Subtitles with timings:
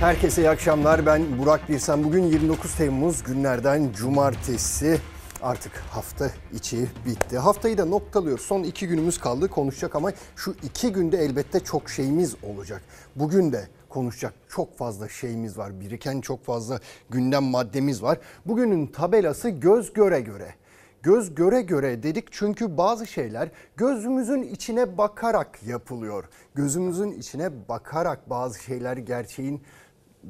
[0.00, 1.06] Herkese iyi akşamlar.
[1.06, 2.04] Ben Burak Birsen.
[2.04, 5.00] Bugün 29 Temmuz günlerden cumartesi.
[5.42, 7.38] Artık hafta içi bitti.
[7.38, 8.44] Haftayı da noktalıyoruz.
[8.44, 12.82] Son iki günümüz kaldı konuşacak ama şu iki günde elbette çok şeyimiz olacak.
[13.16, 15.80] Bugün de konuşacak çok fazla şeyimiz var.
[15.80, 18.18] Biriken çok fazla gündem maddemiz var.
[18.46, 20.54] Bugünün tabelası göz göre göre.
[21.02, 26.24] Göz göre göre dedik çünkü bazı şeyler gözümüzün içine bakarak yapılıyor.
[26.54, 29.62] Gözümüzün içine bakarak bazı şeyler gerçeğin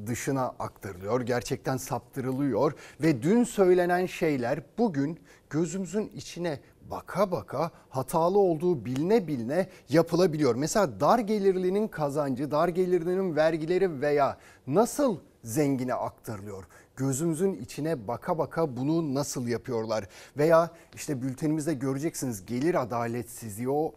[0.06, 1.20] dışına aktarılıyor.
[1.20, 5.20] Gerçekten saptırılıyor ve dün söylenen şeyler bugün
[5.50, 10.54] gözümüzün içine baka baka hatalı olduğu biline biline yapılabiliyor.
[10.54, 16.64] Mesela dar gelirlinin kazancı, dar gelirlinin vergileri veya nasıl zengine aktarılıyor?
[16.96, 20.08] Gözümüzün içine baka baka bunu nasıl yapıyorlar?
[20.36, 23.94] Veya işte bültenimizde göreceksiniz gelir adaletsizliği o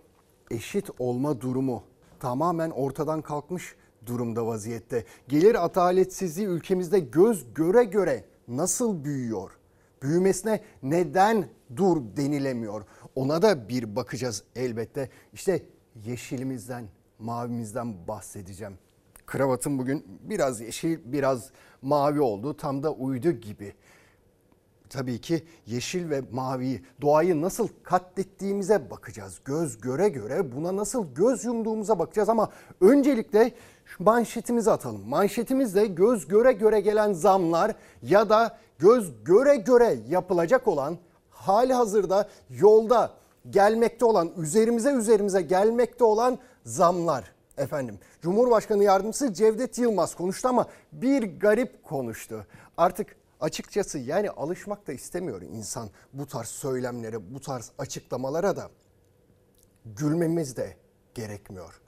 [0.52, 1.84] eşit olma durumu
[2.20, 5.06] tamamen ortadan kalkmış durumda vaziyette.
[5.28, 9.52] Gelir adaletsizliği ülkemizde göz göre göre nasıl büyüyor?
[10.02, 12.84] Büyümesine neden dur denilemiyor?
[13.16, 15.10] Ona da bir bakacağız elbette.
[15.34, 15.66] İşte
[16.06, 16.86] yeşilimizden,
[17.20, 18.74] mavimizden bahsedeceğim.
[19.26, 22.58] Kravatım bugün biraz yeşil, biraz mavi oldu.
[22.58, 23.74] Tam da uydu gibi
[24.92, 29.40] tabii ki yeşil ve maviyi, doğayı nasıl katlettiğimize bakacağız.
[29.46, 32.50] Göz göre göre buna nasıl göz yumduğumuza bakacağız ama
[32.82, 33.52] öncelikle
[33.86, 35.10] şu manşetimizi atalım.
[35.10, 40.98] Manşetimiz de göz göre göre gelen zamlar ya da göz göre göre yapılacak olan
[41.30, 43.12] hali hazırda yolda
[43.50, 48.00] gelmekte olan üzerimize üzerimize gelmekte olan zamlar efendim.
[48.22, 52.46] Cumhurbaşkanı yardımcısı Cevdet Yılmaz konuştu ama bir garip konuştu.
[52.78, 58.70] Artık Açıkçası yani alışmak da istemiyor insan bu tarz söylemlere, bu tarz açıklamalara da
[59.86, 60.78] gülmemiz de
[61.16, 61.82] gerekmiyor.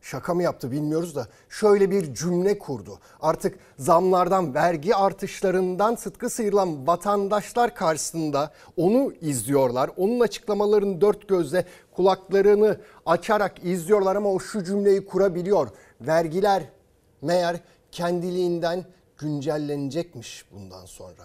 [0.00, 2.98] Şaka mı yaptı bilmiyoruz da şöyle bir cümle kurdu.
[3.20, 9.90] Artık zamlardan, vergi artışlarından sıtkı sıyrılan vatandaşlar karşısında onu izliyorlar.
[9.96, 15.68] Onun açıklamalarını dört gözle kulaklarını açarak izliyorlar ama o şu cümleyi kurabiliyor.
[16.00, 16.62] Vergiler
[17.22, 17.60] meğer
[17.92, 18.84] kendiliğinden
[19.20, 21.24] güncellenecekmiş bundan sonra.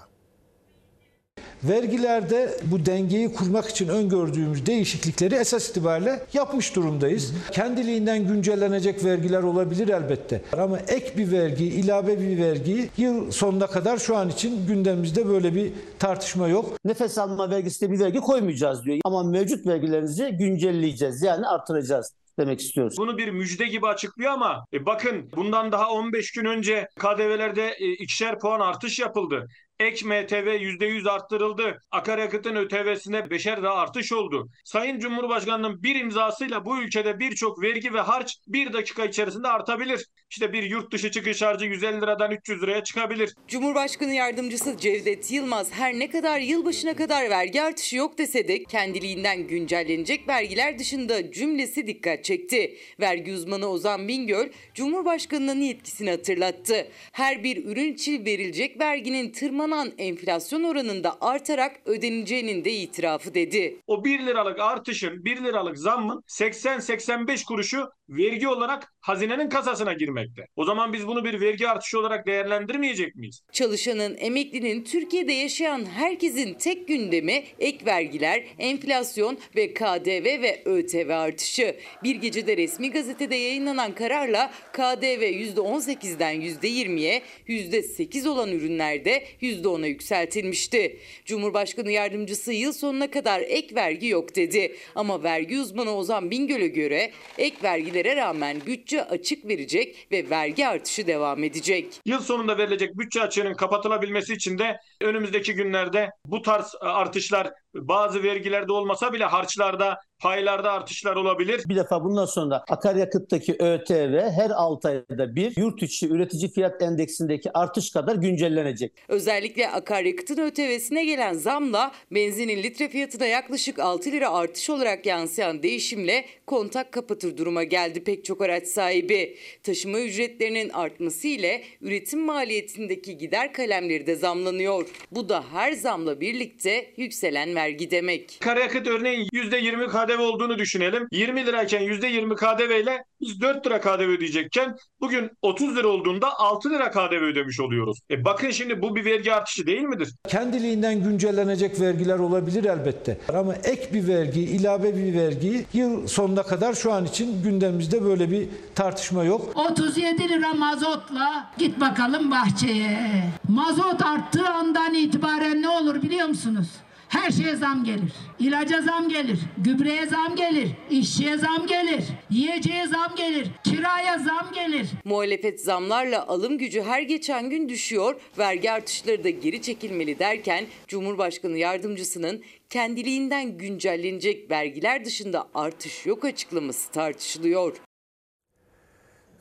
[1.63, 7.33] Vergilerde bu dengeyi kurmak için öngördüğümüz değişiklikleri esas itibariyle yapmış durumdayız.
[7.51, 10.41] Kendiliğinden güncellenecek vergiler olabilir elbette.
[10.57, 15.55] Ama ek bir vergi, ilave bir vergi yıl sonuna kadar şu an için gündemimizde böyle
[15.55, 16.85] bir tartışma yok.
[16.85, 18.97] Nefes alma vergisi bir vergi koymayacağız diyor.
[19.05, 22.95] Ama mevcut vergilerinizi güncelleyeceğiz yani artıracağız demek istiyoruz.
[22.97, 27.91] Bunu bir müjde gibi açıklıyor ama e, bakın bundan daha 15 gün önce KDV'lerde e,
[27.91, 29.47] ikişer puan artış yapıldı.
[29.79, 31.81] Ek MTV %100 arttırıldı.
[31.91, 34.49] Akaryakıtın ÖTV'sine beşer daha artış oldu.
[34.63, 40.05] Sayın Cumhurbaşkanı'nın bir imzasıyla bu ülkede birçok vergi ve harç bir dakika içerisinde artabilir.
[40.29, 43.35] İşte bir yurt dışı çıkış harcı 150 liradan 300 liraya çıkabilir.
[43.47, 49.47] Cumhurbaşkanı Yardımcısı Cevdet Yılmaz her ne kadar yılbaşına kadar vergi artışı yok dese de kendiliğinden
[49.47, 52.77] güncellenecek vergiler dışında cümlesi dikkat çekti.
[52.99, 56.87] Vergi uzmanı Ozan Bingöl, Cumhurbaşkanı'nın yetkisini hatırlattı.
[57.11, 59.31] Her bir ürün için verilecek verginin
[59.65, 63.77] tırmanan enflasyon oranında artarak ödeneceğinin de itirafı dedi.
[63.87, 70.47] O 1 liralık artışın 1 liralık zammın 80-85 kuruşu vergi olarak hazinenin kasasına girmekte.
[70.55, 73.41] O zaman biz bunu bir vergi artışı olarak değerlendirmeyecek miyiz?
[73.51, 81.75] Çalışanın, emeklinin, Türkiye'de yaşayan herkesin tek gündemi ek vergiler, enflasyon ve KDV ve ÖTV artışı.
[82.03, 90.99] Bir gecede resmi gazetede yayınlanan kararla KDV %18'den %20'ye, %8 olan ürünlerde %10'a yükseltilmişti.
[91.25, 94.75] Cumhurbaşkanı yardımcısı yıl sonuna kadar ek vergi yok dedi.
[94.95, 97.57] Ama vergi uzmanı Ozan Bingöl'e göre ek
[97.95, 102.01] vergilere rağmen bütçe açık verecek ve vergi artışı devam edecek.
[102.05, 108.71] Yıl sonunda verilecek bütçe açığının kapatılabilmesi için de önümüzdeki günlerde bu tarz artışlar bazı vergilerde
[108.71, 111.63] olmasa bile harçlarda, paylarda artışlar olabilir.
[111.69, 117.57] Bir defa bundan sonra akaryakıttaki ÖTV her 6 ayda bir yurt içi üretici fiyat endeksindeki
[117.57, 118.93] artış kadar güncellenecek.
[119.07, 126.25] Özellikle akaryakıtın ÖTV'sine gelen zamla benzinin litre fiyatına yaklaşık 6 lira artış olarak yansıyan değişimle
[126.47, 129.37] kontak kapatır duruma geldi pek çok araç sahibi.
[129.63, 134.85] Taşıma ücretlerinin artması ile üretim maliyetindeki gider kalemleri de zamlanıyor.
[135.11, 138.37] Bu da her zamla birlikte yükselen vergi demek.
[138.41, 141.07] Akaryakıt örneğin %20 KDV olduğunu düşünelim.
[141.11, 146.69] 20 lirayken %20 KDV ile biz 4 lira KDV ödeyecekken bugün 30 lira olduğunda 6
[146.69, 147.99] lira KDV ödemiş oluyoruz.
[148.11, 150.09] E bakın şimdi bu bir vergi artışı değil midir?
[150.27, 153.17] Kendiliğinden güncellenecek vergiler olabilir elbette.
[153.33, 158.31] Ama ek bir vergi, ilave bir vergi yıl sonuna kadar şu an için gündemimizde böyle
[158.31, 159.51] bir tartışma yok.
[159.55, 163.23] 37 lira mazotla git bakalım bahçeye.
[163.49, 166.67] Mazot arttığı andan itibaren ne olur biliyor musunuz?
[167.09, 168.13] Her şeye zam gelir.
[168.39, 169.39] İlaca zam gelir.
[169.57, 170.69] Gübreye zam gelir.
[170.89, 172.03] işçiye zam gelir.
[172.29, 173.47] Yiyeceğe zam gelir.
[173.63, 174.87] Kiraya zam gelir.
[175.05, 181.57] Muhalefet zamlarla alım gücü her geçen gün düşüyor, vergi artışları da geri çekilmeli derken Cumhurbaşkanı
[181.57, 187.77] yardımcısının kendiliğinden güncellenecek vergiler dışında artış yok açıklaması tartışılıyor.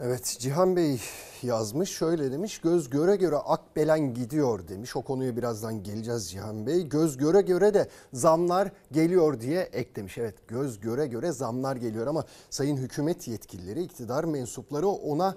[0.00, 1.00] Evet Cihan Bey
[1.42, 4.96] yazmış şöyle demiş göz göre göre akbelen gidiyor demiş.
[4.96, 6.82] O konuya birazdan geleceğiz Cihan Bey.
[6.82, 10.18] Göz göre göre de zamlar geliyor diye eklemiş.
[10.18, 15.36] Evet göz göre göre zamlar geliyor ama sayın hükümet yetkilileri iktidar mensupları ona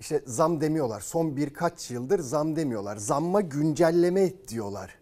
[0.00, 1.00] işte zam demiyorlar.
[1.00, 2.96] Son birkaç yıldır zam demiyorlar.
[2.96, 4.99] Zamma güncelleme diyorlar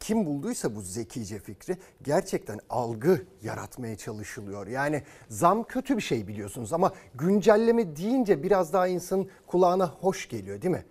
[0.00, 4.66] kim bulduysa bu zekice fikri gerçekten algı yaratmaya çalışılıyor.
[4.66, 10.62] Yani zam kötü bir şey biliyorsunuz ama güncelleme deyince biraz daha insanın kulağına hoş geliyor
[10.62, 10.84] değil mi?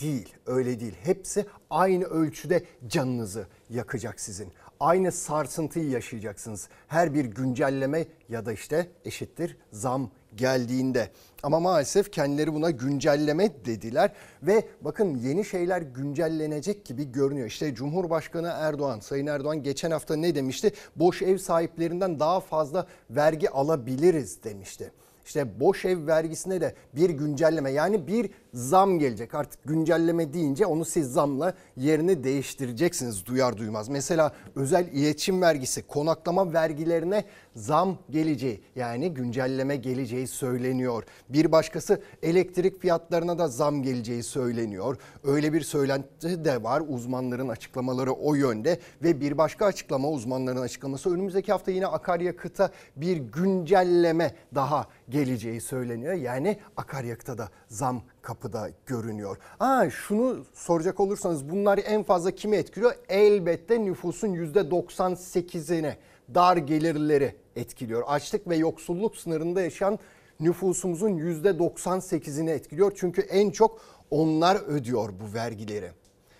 [0.00, 0.94] Değil, öyle değil.
[1.02, 4.52] Hepsi aynı ölçüde canınızı yakacak sizin.
[4.80, 6.68] Aynı sarsıntıyı yaşayacaksınız.
[6.88, 11.10] Her bir güncelleme ya da işte eşittir zam geldiğinde.
[11.42, 17.46] Ama maalesef kendileri buna güncelleme dediler ve bakın yeni şeyler güncellenecek gibi görünüyor.
[17.46, 20.72] İşte Cumhurbaşkanı Erdoğan, Sayın Erdoğan geçen hafta ne demişti?
[20.96, 24.92] Boş ev sahiplerinden daha fazla vergi alabiliriz demişti.
[25.24, 29.34] İşte boş ev vergisine de bir güncelleme yani bir zam gelecek.
[29.34, 33.88] Artık güncelleme deyince onu siz zamla yerini değiştireceksiniz duyar duymaz.
[33.88, 37.24] Mesela özel iletişim vergisi, konaklama vergilerine
[37.56, 41.04] zam geleceği yani güncelleme geleceği söyleniyor.
[41.28, 44.96] Bir başkası elektrik fiyatlarına da zam geleceği söyleniyor.
[45.24, 51.14] Öyle bir söylenti de var uzmanların açıklamaları o yönde ve bir başka açıklama uzmanların açıklaması
[51.14, 56.14] önümüzdeki hafta yine akaryakıta bir güncelleme daha geleceği söyleniyor.
[56.14, 59.38] Yani akaryakıta da zam kapıda görünüyor.
[59.60, 62.94] Aa, şunu soracak olursanız bunlar en fazla kimi etkiliyor?
[63.08, 65.96] Elbette nüfusun %98'ine
[66.34, 68.02] dar gelirleri etkiliyor.
[68.06, 69.98] Açlık ve yoksulluk sınırında yaşayan
[70.40, 72.92] nüfusumuzun %98'ini etkiliyor.
[72.96, 73.80] Çünkü en çok
[74.10, 75.90] onlar ödüyor bu vergileri.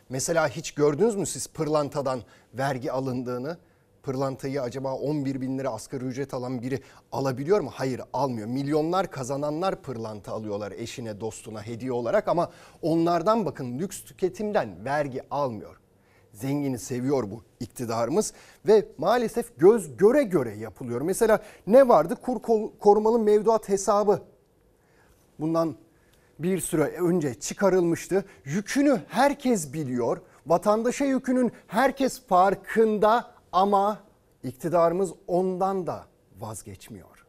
[0.08, 2.22] Mesela hiç gördünüz mü siz pırlantadan
[2.55, 3.58] vergi alındığını?
[4.02, 6.81] Pırlantayı acaba 11 bin lira asgari ücret alan biri
[7.12, 7.70] alabiliyor mu?
[7.75, 8.46] Hayır almıyor.
[8.46, 12.50] Milyonlar kazananlar pırlanta alıyorlar eşine dostuna hediye olarak ama
[12.82, 15.76] onlardan bakın lüks tüketimden vergi almıyor.
[16.34, 18.32] Zengini seviyor bu iktidarımız
[18.66, 21.00] ve maalesef göz göre göre yapılıyor.
[21.00, 22.16] Mesela ne vardı?
[22.22, 22.42] Kur
[22.81, 24.22] korumalı mevduat hesabı.
[25.40, 25.75] Bundan
[26.38, 28.25] bir süre önce çıkarılmıştı.
[28.44, 30.20] Yükünü herkes biliyor.
[30.46, 33.98] Vatandaşa yükünün herkes farkında ama
[34.42, 36.04] iktidarımız ondan da
[36.40, 37.26] vazgeçmiyor.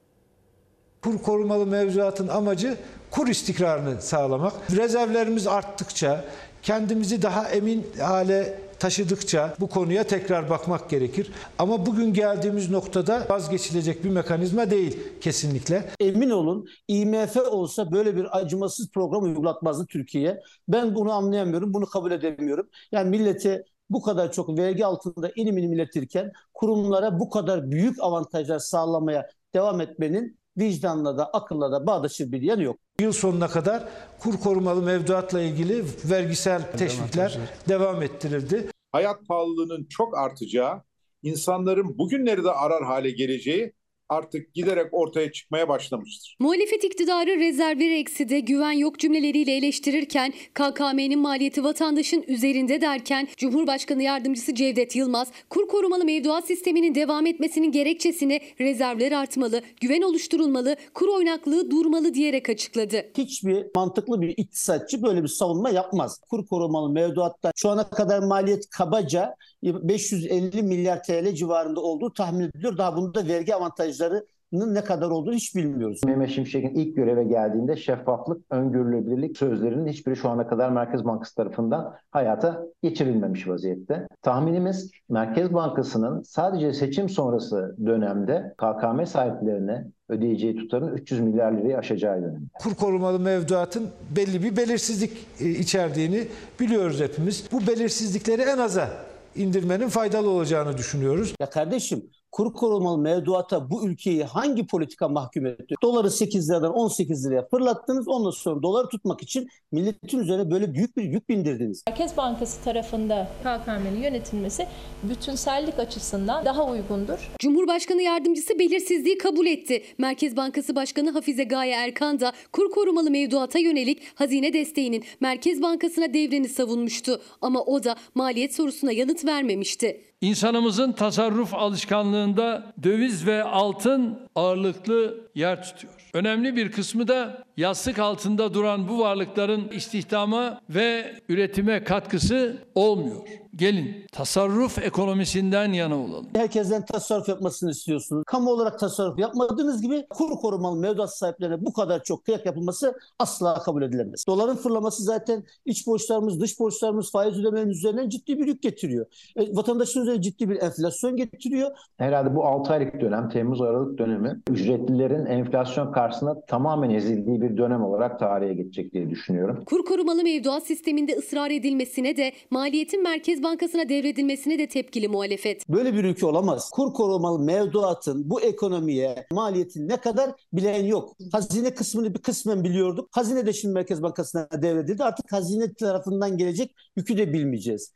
[1.02, 2.78] Kur korumalı mevzuatın amacı
[3.12, 4.54] kur istikrarını sağlamak.
[4.72, 6.26] Rezervlerimiz arttıkça,
[6.66, 11.32] kendimizi daha emin hale taşıdıkça bu konuya tekrar bakmak gerekir.
[11.60, 15.90] Ama bugün geldiğimiz noktada vazgeçilecek bir mekanizma değil kesinlikle.
[16.00, 20.40] Emin olun IMF olsa böyle bir acımasız program uygulatmazdı Türkiye.
[20.68, 22.70] Ben bunu anlayamıyorum, bunu kabul edemiyorum.
[22.92, 28.60] Yani millete bu kadar çok vergi altında inim inim iletirken kurumlara bu kadar büyük avantajlar
[28.60, 32.80] sağlamaya devam etmenin vicdanla da akılla da bağdaşır bir yanı yok.
[33.00, 33.84] Yıl sonuna kadar
[34.20, 37.40] kur korumalı mevduatla ilgili vergisel teşvikler
[37.70, 38.70] devam ettirildi.
[38.92, 40.84] Hayat pahalılığının çok artacağı,
[41.24, 43.74] insanların bugünleri de arar hale geleceği
[44.10, 46.36] artık giderek ortaya çıkmaya başlamıştır.
[46.40, 54.56] Muhalefet iktidarı rezervleri ekside güven yok cümleleriyle eleştirirken KKM'nin maliyeti vatandaşın üzerinde derken Cumhurbaşkanı Yardımcısı
[54.56, 61.72] Cevdet Yılmaz kur korumalı mevduat sisteminin devam etmesinin gerekçesini rezervler artmalı, güven oluşturulmalı, kur oynaklığı
[61.72, 63.06] durmalı diyerek açıkladı.
[63.18, 66.20] Hiçbir mantıklı bir iktisatçı böyle bir savunma yapmaz.
[66.30, 72.78] Kur korumalı mevduatta şu ana kadar maliyet kabaca 550 milyar TL civarında olduğu tahmin ediliyor.
[72.78, 73.56] Daha bunda vergi
[74.02, 76.02] avantajlarının ne kadar olduğunu hiç bilmiyoruz.
[76.06, 81.94] Mehmet Şimşek'in ilk göreve geldiğinde şeffaflık, öngörülebilirlik sözlerinin hiçbiri şu ana kadar Merkez Bankası tarafından
[82.12, 84.08] hayata geçirilmemiş vaziyette.
[84.22, 92.22] Tahminimiz Merkez Bankası'nın sadece seçim sonrası dönemde KKM sahiplerine ödeyeceği tutarın 300 milyar lirayı aşacağı
[92.22, 92.46] yönünde.
[92.60, 96.28] Kur korumalı mevduatın belli bir belirsizlik içerdiğini
[96.60, 97.48] biliyoruz hepimiz.
[97.52, 98.90] Bu belirsizlikleri en aza
[99.36, 101.34] indirmenin faydalı olacağını düşünüyoruz.
[101.40, 102.04] Ya kardeşim
[102.36, 105.76] kur korumalı mevduata bu ülkeyi hangi politika mahkum etti?
[105.84, 108.08] Doları 8 liradan 18 liraya fırlattınız.
[108.08, 111.84] Ondan sonra doları tutmak için milletin üzerine böyle büyük bir yük bindirdiniz.
[111.88, 114.68] Merkez Bankası tarafında KKM'nin yönetilmesi
[115.04, 117.32] bütünsellik açısından daha uygundur.
[117.40, 119.84] Cumhurbaşkanı yardımcısı belirsizliği kabul etti.
[119.98, 126.14] Merkez Bankası Başkanı Hafize Gaye Erkan da kur korumalı mevduata yönelik hazine desteğinin Merkez Bankası'na
[126.14, 127.22] devreni savunmuştu.
[127.42, 130.02] Ama o da maliyet sorusuna yanıt vermemişti.
[130.26, 136.10] İnsanımızın tasarruf alışkanlığında döviz ve altın ağırlıklı yer tutuyor.
[136.14, 143.22] Önemli bir kısmı da yastık altında duran bu varlıkların istihdama ve üretime katkısı olmuyor.
[143.56, 146.28] Gelin tasarruf ekonomisinden yana olalım.
[146.36, 148.24] Herkesten tasarruf yapmasını istiyorsunuz.
[148.28, 153.60] Kamu olarak tasarruf yapmadığınız gibi kur korumalı mevduat sahiplerine bu kadar çok kıyak yapılması asla
[153.60, 154.24] kabul edilemez.
[154.28, 159.06] Doların fırlaması zaten iç borçlarımız, dış borçlarımız, faiz ödemenin üzerinden ciddi bir yük getiriyor.
[159.36, 161.72] E, vatandaşın üzerine ciddi bir enflasyon getiriyor.
[161.98, 168.20] Herhalde bu 6 aylık dönem, Temmuz-Aralık dönemi ücretlilerin enflasyon karşısında tamamen ezildiği bir dönem olarak
[168.20, 169.64] tarihe geçecek diye düşünüyorum.
[169.66, 175.70] Kur korumalı mevduat sisteminde ısrar edilmesine de maliyetin Merkez Bankası'na devredilmesine de tepkili muhalefet.
[175.70, 176.70] Böyle bir ülke olamaz.
[176.70, 181.16] Kur korumalı mevduatın bu ekonomiye maliyeti ne kadar bilen yok.
[181.32, 183.10] Hazine kısmını bir kısmen biliyorduk.
[183.12, 185.04] Hazine de şimdi Merkez Bankası'na devredildi.
[185.04, 187.94] Artık hazine tarafından gelecek yükü de bilmeyeceğiz.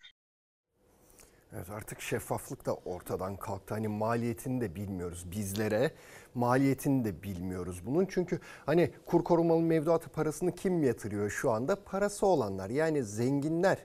[1.56, 3.74] Evet artık şeffaflık da ortadan kalktı.
[3.74, 5.92] Hani maliyetini de bilmiyoruz bizlere.
[6.36, 8.06] Maliyetini de bilmiyoruz bunun.
[8.10, 11.84] Çünkü hani kur korumalı mevduatı parasını kim yatırıyor şu anda?
[11.84, 13.78] Parası olanlar yani zenginler.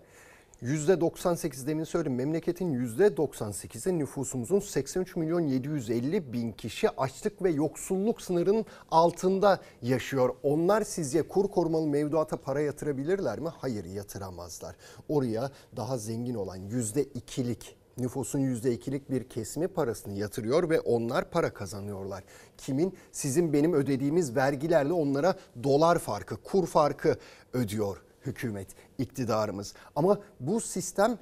[0.63, 8.67] %98 demin söyledim memleketin %98'i nüfusumuzun 83 milyon 750 bin kişi açlık ve yoksulluk sınırının
[8.91, 10.35] altında yaşıyor.
[10.43, 13.49] Onlar sizce kur korumalı mevduata para yatırabilirler mi?
[13.59, 14.77] Hayır yatıramazlar.
[15.09, 22.25] Oraya daha zengin olan %2'lik nüfusun %2'lik bir kesimi parasını yatırıyor ve onlar para kazanıyorlar.
[22.59, 22.95] Kimin?
[23.13, 27.19] Sizin benim ödediğimiz vergilerle onlara dolar farkı, kur farkı
[27.53, 29.75] ödüyor hükümet, iktidarımız.
[29.97, 31.19] Ama bu sistem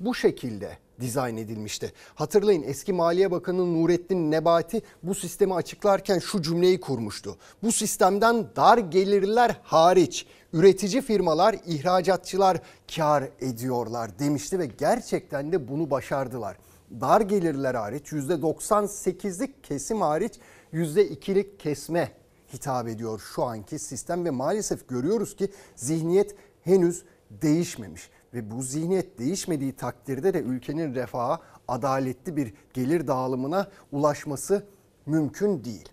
[0.00, 1.92] bu şekilde dizayn edilmişti.
[2.14, 7.36] Hatırlayın eski Maliye Bakanı Nurettin Nebati bu sistemi açıklarken şu cümleyi kurmuştu.
[7.62, 10.26] Bu sistemden dar gelirler hariç
[10.56, 12.60] üretici firmalar, ihracatçılar
[12.96, 16.56] kar ediyorlar demişti ve gerçekten de bunu başardılar.
[17.00, 20.32] Dar gelirler hariç %98'lik kesim hariç
[20.72, 22.12] %2'lik kesme
[22.52, 29.18] hitap ediyor şu anki sistem ve maalesef görüyoruz ki zihniyet henüz değişmemiş ve bu zihniyet
[29.18, 34.66] değişmediği takdirde de ülkenin refaha adaletli bir gelir dağılımına ulaşması
[35.06, 35.88] mümkün değil.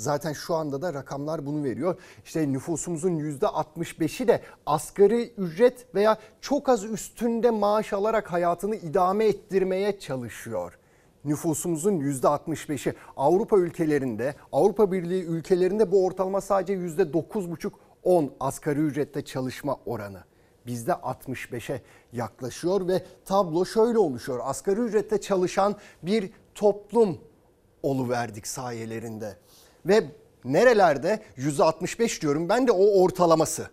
[0.00, 1.96] Zaten şu anda da rakamlar bunu veriyor.
[2.24, 9.98] İşte nüfusumuzun %65'i de asgari ücret veya çok az üstünde maaş alarak hayatını idame ettirmeye
[9.98, 10.78] çalışıyor
[11.24, 20.24] nüfusumuzun %65'i Avrupa ülkelerinde, Avrupa Birliği ülkelerinde bu ortalama sadece %9,5-10 asgari ücrette çalışma oranı.
[20.66, 24.40] Bizde 65'e yaklaşıyor ve tablo şöyle oluşuyor.
[24.42, 27.18] Asgari ücrette çalışan bir toplum
[27.82, 29.36] oluverdik sayelerinde.
[29.86, 30.04] Ve
[30.44, 33.70] nerelerde %65 diyorum ben de o ortalaması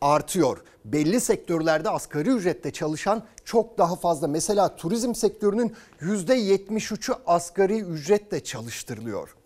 [0.00, 0.62] artıyor.
[0.84, 4.28] Belli sektörlerde asgari ücrette çalışan çok daha fazla.
[4.28, 9.36] Mesela turizm sektörünün %73'ü asgari ücretle çalıştırılıyor.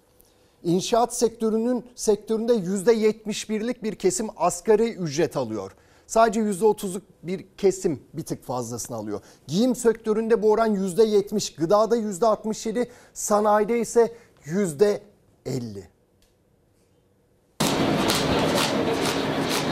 [0.63, 5.73] İnşaat sektörünün sektöründe %71'lik bir kesim asgari ücret alıyor.
[6.07, 9.21] Sadece %30'luk bir kesim bir tık fazlasını alıyor.
[9.47, 14.13] Giyim sektöründe bu oran %70, gıdada %67, sanayide ise
[15.47, 15.95] %50.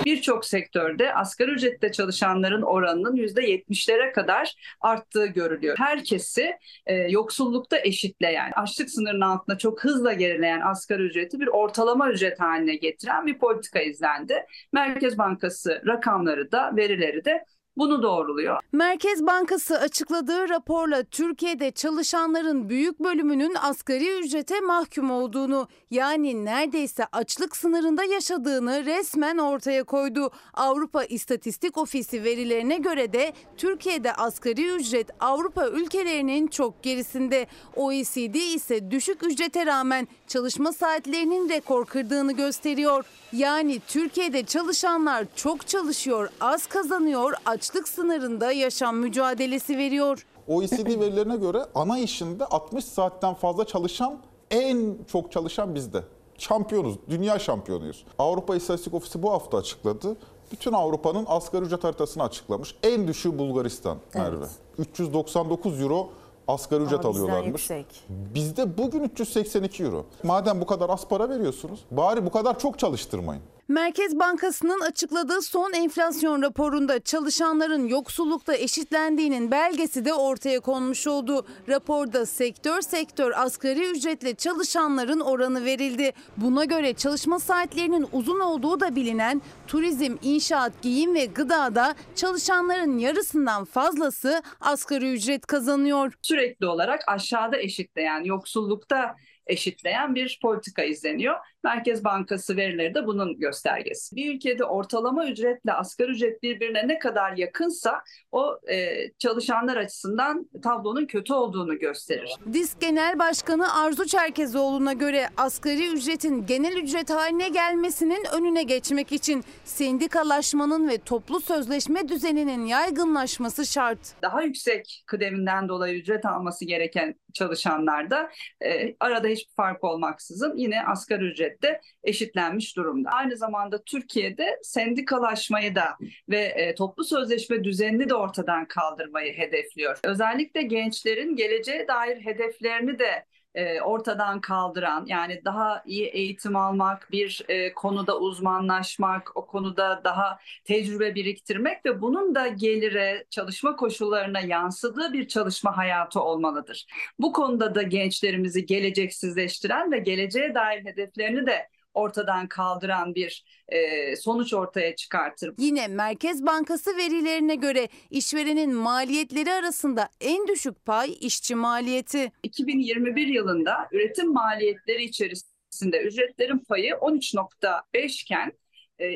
[0.05, 5.77] birçok sektörde asgari ücrette çalışanların oranının %70'lere kadar arttığı görülüyor.
[5.79, 12.41] Herkesi e, yoksullukta eşitleyen, açlık sınırının altında çok hızla gerileyen asgari ücreti bir ortalama ücret
[12.41, 14.47] haline getiren bir politika izlendi.
[14.73, 17.45] Merkez Bankası rakamları da verileri de
[17.77, 18.61] bunu doğruluyor.
[18.73, 27.57] Merkez Bankası açıkladığı raporla Türkiye'de çalışanların büyük bölümünün asgari ücrete mahkum olduğunu yani neredeyse açlık
[27.57, 30.31] sınırında yaşadığını resmen ortaya koydu.
[30.55, 37.47] Avrupa İstatistik Ofisi verilerine göre de Türkiye'de asgari ücret Avrupa ülkelerinin çok gerisinde.
[37.77, 43.05] OECD ise düşük ücrete rağmen çalışma saatlerinin rekor kırdığını gösteriyor.
[43.33, 50.27] Yani Türkiye'de çalışanlar çok çalışıyor, az kazanıyor, açlık sınırında yaşam mücadelesi veriyor.
[50.49, 54.19] OECD verilerine göre ana işinde 60 saatten fazla çalışan
[54.51, 56.03] en çok çalışan bizde.
[56.39, 58.05] Şampiyonuz, dünya şampiyonuyuz.
[58.19, 60.17] Avrupa İstatistik Ofisi bu hafta açıkladı.
[60.53, 62.75] bütün Avrupa'nın asgari ücret haritasını açıklamış.
[62.83, 64.37] En düşüğü Bulgaristan Merve.
[64.37, 64.51] Evet.
[64.79, 66.09] 399 euro
[66.49, 67.49] asgari ücret Ama alıyorlarmış.
[67.49, 67.87] yüksek.
[68.09, 70.05] Bizde bugün 382 euro.
[70.23, 73.43] Madem bu kadar az para veriyorsunuz bari bu kadar çok çalıştırmayın.
[73.73, 81.47] Merkez Bankası'nın açıkladığı son enflasyon raporunda çalışanların yoksullukta eşitlendiğinin belgesi de ortaya konmuş oldu.
[81.69, 86.13] Raporda sektör sektör asgari ücretle çalışanların oranı verildi.
[86.37, 93.65] Buna göre çalışma saatlerinin uzun olduğu da bilinen turizm, inşaat, giyim ve gıdada çalışanların yarısından
[93.65, 96.13] fazlası asgari ücret kazanıyor.
[96.23, 101.37] Sürekli olarak aşağıda eşitleyen, yoksullukta eşitleyen bir politika izleniyor.
[101.65, 104.17] Merkez Bankası verileri de bunun göstergesi.
[104.17, 108.03] Bir ülkede ortalama ücretle asgari ücret birbirine ne kadar yakınsa
[108.33, 112.37] o e, çalışanlar açısından tablonun kötü olduğunu gösterir.
[112.53, 119.45] Disk Genel Başkanı Arzu Çerkezoğlu'na göre asgari ücretin genel ücret haline gelmesinin önüne geçmek için
[119.65, 123.99] sendikalaşmanın ve toplu sözleşme düzeninin yaygınlaşması şart.
[124.23, 128.31] Daha yüksek kıdeminden dolayı ücret alması gereken çalışanlarda
[128.65, 133.11] e, arada hiçbir fark olmaksızın yine asgari ücrette eşitlenmiş durumda.
[133.11, 135.97] Aynı zamanda Türkiye'de sendikalaşmayı da
[136.29, 139.99] ve e, toplu sözleşme düzenini de ortadan kaldırmayı hedefliyor.
[140.05, 147.45] Özellikle gençlerin geleceğe dair hedeflerini de e, ortadan kaldıran yani daha iyi eğitim almak, bir
[147.49, 155.13] e, konuda uzmanlaşmak, o konuda daha tecrübe biriktirmek ve bunun da gelire, çalışma koşullarına yansıdığı
[155.13, 156.87] bir çalışma hayatı olmalıdır.
[157.19, 164.55] Bu konuda da gençlerimizi geleceksizleştiren ve geleceğe dair hedeflerini de ortadan kaldıran bir e, sonuç
[164.55, 165.55] ortaya çıkartır.
[165.59, 172.33] Yine Merkez Bankası verilerine göre işverenin maliyetleri arasında en düşük pay işçi maliyeti.
[172.43, 178.53] 2021 yılında üretim maliyetleri içerisinde ücretlerin payı 13.5 iken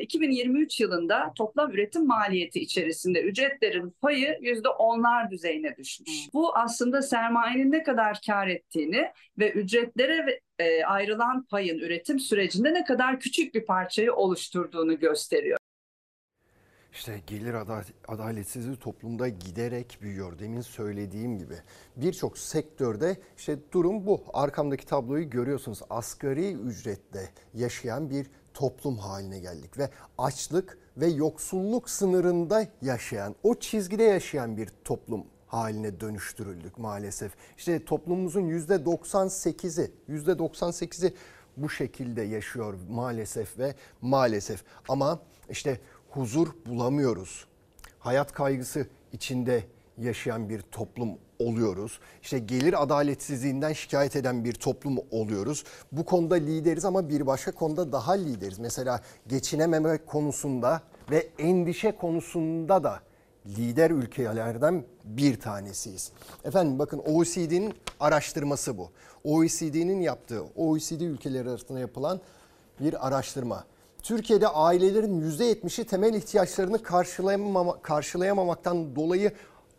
[0.01, 6.29] 2023 yılında toplam üretim maliyeti içerisinde ücretlerin payı yüzde onlar düzeyine düşmüş.
[6.33, 12.83] Bu aslında sermayenin ne kadar kar ettiğini ve ücretlere e, ayrılan payın üretim sürecinde ne
[12.83, 15.57] kadar küçük bir parçayı oluşturduğunu gösteriyor.
[16.93, 17.55] İşte gelir
[18.07, 20.39] adaletsizliği toplumda giderek büyüyor.
[20.39, 21.55] Demin söylediğim gibi
[21.95, 24.23] birçok sektörde işte durum bu.
[24.33, 25.79] Arkamdaki tabloyu görüyorsunuz.
[25.89, 34.03] Asgari ücretle yaşayan bir toplum haline geldik ve açlık ve yoksulluk sınırında yaşayan, o çizgide
[34.03, 37.31] yaşayan bir toplum haline dönüştürüldük maalesef.
[37.57, 41.13] İşte toplumumuzun %98'i, %98'i
[41.57, 44.63] bu şekilde yaşıyor maalesef ve maalesef.
[44.89, 45.79] Ama işte
[46.09, 47.47] huzur bulamıyoruz.
[47.99, 49.63] Hayat kaygısı içinde
[49.97, 51.99] yaşayan bir toplum oluyoruz.
[52.21, 55.63] İşte gelir adaletsizliğinden şikayet eden bir toplum oluyoruz.
[55.91, 58.59] Bu konuda lideriz ama bir başka konuda daha lideriz.
[58.59, 60.81] Mesela geçinememe konusunda
[61.11, 62.99] ve endişe konusunda da
[63.57, 66.11] lider ülkelerden bir tanesiyiz.
[66.43, 68.89] Efendim bakın OECD'nin araştırması bu.
[69.23, 72.21] OECD'nin yaptığı, OECD ülkeleri arasında yapılan
[72.79, 73.63] bir araştırma.
[74.03, 79.31] Türkiye'de ailelerin %70'i temel ihtiyaçlarını karşılayamama, karşılayamamaktan dolayı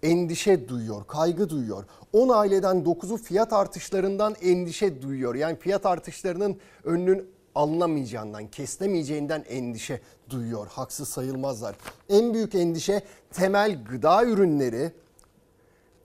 [0.02, 1.84] endişe duyuyor, kaygı duyuyor.
[2.12, 5.34] 10 aileden 9'u fiyat artışlarından endişe duyuyor.
[5.34, 10.66] Yani fiyat artışlarının önünün alınamayacağından, kesilemeyeceğinden endişe duyuyor.
[10.66, 11.76] Haksız sayılmazlar.
[12.08, 14.92] En büyük endişe temel gıda ürünleri,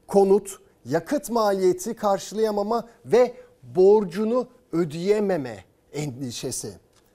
[0.07, 5.63] konut, yakıt maliyeti karşılayamama ve borcunu ödeyememe
[5.93, 6.73] endişesi.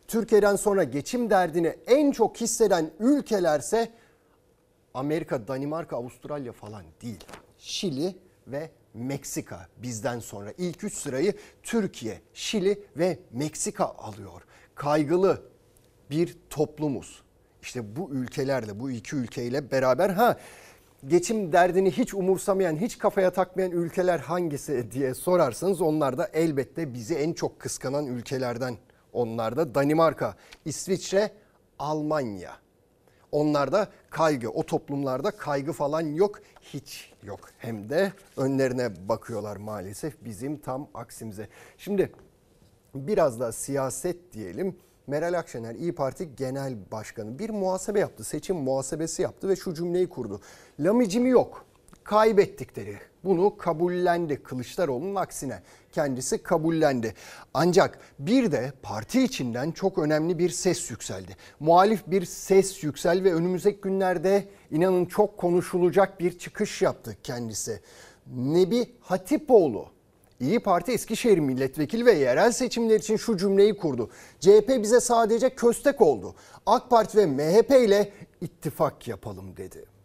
[0.09, 3.92] Türkiye'den sonra geçim derdini en çok hisseden ülkelerse
[4.94, 7.24] Amerika, Danimarka, Avustralya falan değil.
[7.59, 14.43] Şili ve Meksika bizden sonra ilk 3 sırayı Türkiye, Şili ve Meksika alıyor.
[14.75, 15.43] Kaygılı
[16.11, 17.23] bir toplumuz.
[17.63, 20.39] İşte bu ülkelerle, bu iki ülkeyle beraber ha
[21.07, 27.15] geçim derdini hiç umursamayan, hiç kafaya takmayan ülkeler hangisi diye sorarsanız onlar da elbette bizi
[27.15, 28.77] en çok kıskanan ülkelerden
[29.13, 30.35] onlar da Danimarka,
[30.65, 31.31] İsviçre,
[31.79, 32.57] Almanya.
[33.33, 37.41] Onlarda kaygı, o toplumlarda kaygı falan yok, hiç yok.
[37.59, 41.49] Hem de önlerine bakıyorlar maalesef bizim tam aksimize.
[41.79, 42.12] Şimdi
[42.95, 44.77] biraz da siyaset diyelim.
[45.07, 48.25] Meral Akşener İyi Parti Genel Başkanı bir muhasebe yaptı.
[48.25, 50.41] Seçim muhasebesi yaptı ve şu cümleyi kurdu.
[50.81, 51.64] Lamicimi yok.
[52.05, 52.99] Kaybettikleri.
[53.29, 55.62] Bunu kabullendi Kılıçdaroğlu'nun aksine.
[55.93, 57.14] Kendisi kabullendi.
[57.55, 61.37] Ancak bir de parti içinden çok önemli bir ses yükseldi.
[61.61, 67.81] Muhalif bir ses yüksel ve önümüzdeki günlerde inanın çok konuşulacak bir çıkış yaptı kendisi.
[68.27, 69.87] Nebi Hatipoğlu
[70.41, 74.11] İyi Parti Eskişehir Milletvekili ve yerel seçimler için şu cümleyi kurdu.
[74.41, 76.35] CHP bize sadece köstek oldu.
[76.67, 79.98] AK Parti ve MHP ile ittifak yapalım dedi.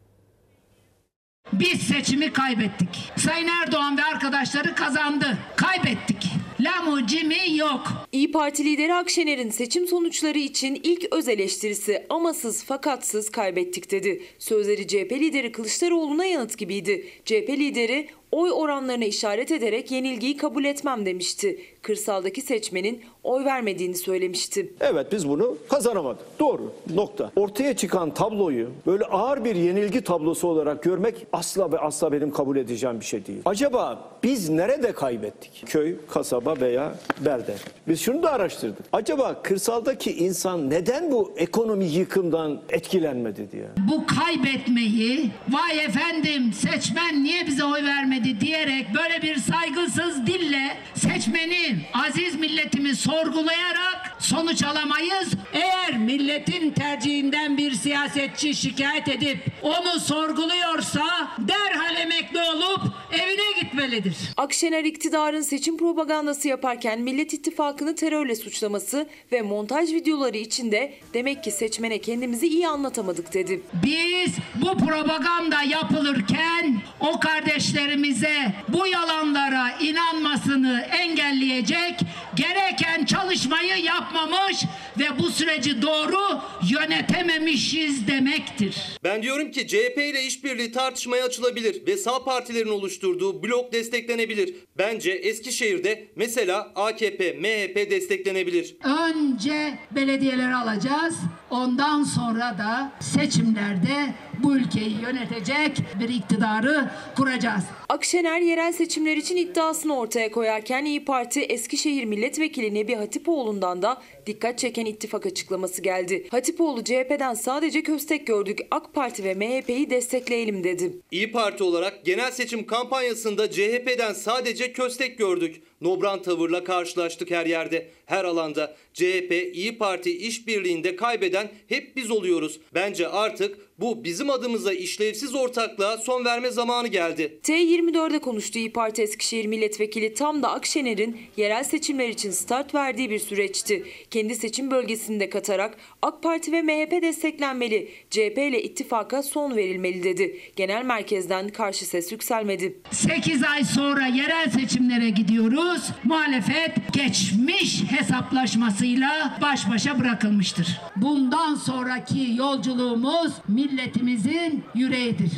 [1.51, 3.11] Biz seçimi kaybettik.
[3.17, 5.37] Sayın Erdoğan ve arkadaşları kazandı.
[5.55, 6.29] Kaybettik.
[6.59, 7.87] Lamu cimi yok.
[8.11, 14.23] İyi Parti lideri Akşener'in seçim sonuçları için ilk öz eleştirisi amasız fakatsız kaybettik dedi.
[14.39, 17.05] Sözleri CHP lideri Kılıçdaroğlu'na yanıt gibiydi.
[17.25, 21.59] CHP lideri oy oranlarına işaret ederek yenilgiyi kabul etmem demişti.
[21.81, 24.73] Kırsaldaki seçmenin oy vermediğini söylemişti.
[24.79, 26.39] Evet biz bunu kazanamadık.
[26.39, 26.73] Doğru.
[26.95, 27.31] Nokta.
[27.35, 32.57] Ortaya çıkan tabloyu böyle ağır bir yenilgi tablosu olarak görmek asla ve asla benim kabul
[32.57, 33.39] edeceğim bir şey değil.
[33.45, 35.63] Acaba biz nerede kaybettik?
[35.65, 37.55] Köy, kasaba veya belde.
[37.87, 38.85] Biz şunu da araştırdık.
[38.91, 43.67] Acaba kırsaldaki insan neden bu ekonomi yıkımdan etkilenmedi diye.
[43.91, 51.85] Bu kaybetmeyi vay efendim seçmen niye bize oy vermedi diyerek böyle bir saygısız dille seçmeni
[51.93, 55.29] aziz milletimi sorgulayarak sonuç alamayız.
[55.53, 61.03] Eğer milletin tercihinden bir siyasetçi şikayet edip onu sorguluyorsa
[61.37, 62.81] derhal emekli olup
[63.11, 64.15] evine gitmelidir.
[64.37, 71.51] Akşener iktidarın seçim propagandası yaparken Millet İttifakı'nı terörle suçlaması ve montaj videoları içinde demek ki
[71.51, 73.61] seçmene kendimizi iyi anlatamadık dedi.
[73.85, 81.99] Biz bu propaganda yapılırken o kardeşlerimize bu yalanlara inanmasını engelleyecek
[82.35, 84.63] gereken çalışmayı yapmamış
[84.99, 86.41] ve bu süreci doğru
[86.71, 88.77] yönetememişiz demektir.
[89.03, 94.55] Ben diyorum ki CHP ile işbirliği tartışmaya açılabilir ve sağ partilerin oluşturduğu blok desteklenebilir.
[94.77, 98.75] Bence Eskişehir'de mesela AKP, MHP desteklenebilir.
[98.83, 101.15] Önce belediyeleri alacağız.
[101.49, 107.63] Ondan sonra da seçimlerde bu ülkeyi yönetecek bir iktidarı kuracağız.
[107.89, 114.59] Akşener yerel seçimler için iddiasını ortaya koyarken İyi Parti Eskişehir Milletvekili Nebi Hatipoğlu'ndan da dikkat
[114.59, 116.27] çeken ittifak açıklaması geldi.
[116.31, 120.93] Hatipoğlu CHP'den sadece köstek gördük AK Parti ve MHP'yi destekleyelim dedi.
[121.11, 125.61] İyi Parti olarak genel seçim kampanyasında CHP'den sadece köstek gördük.
[125.83, 128.75] Nobran tavırla karşılaştık her yerde, her alanda.
[128.93, 132.59] CHP, İyi Parti işbirliğinde kaybeden hep biz oluyoruz.
[132.73, 137.39] Bence artık bu bizim adımıza işlevsiz ortaklığa son verme zamanı geldi.
[137.43, 143.19] T24'de konuştu İyi Parti Eskişehir Milletvekili tam da Akşener'in yerel seçimler için start verdiği bir
[143.19, 143.83] süreçti.
[144.11, 150.03] Kendi seçim bölgesini de katarak AK Parti ve MHP desteklenmeli, CHP ile ittifaka son verilmeli
[150.03, 150.39] dedi.
[150.55, 152.77] Genel merkezden karşı ses yükselmedi.
[152.91, 155.72] 8 ay sonra yerel seçimlere gidiyoruz.
[156.03, 160.81] Muhalefet geçmiş hesaplaşmasıyla baş başa bırakılmıştır.
[160.95, 165.31] Bundan sonraki yolculuğumuz milletimizin yüreğidir.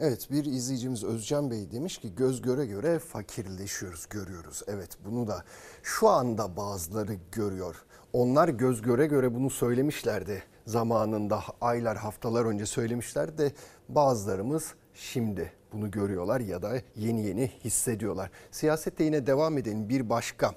[0.00, 4.62] Evet bir izleyicimiz Özcan Bey demiş ki göz göre göre fakirleşiyoruz görüyoruz.
[4.66, 5.44] Evet bunu da
[5.82, 7.76] şu anda bazıları görüyor.
[8.12, 13.52] Onlar göz göre göre bunu söylemişlerdi zamanında aylar haftalar önce söylemişler de
[13.88, 18.30] bazılarımız şimdi bunu görüyorlar ya da yeni yeni hissediyorlar.
[18.50, 20.54] Siyasette yine devam edelim bir başka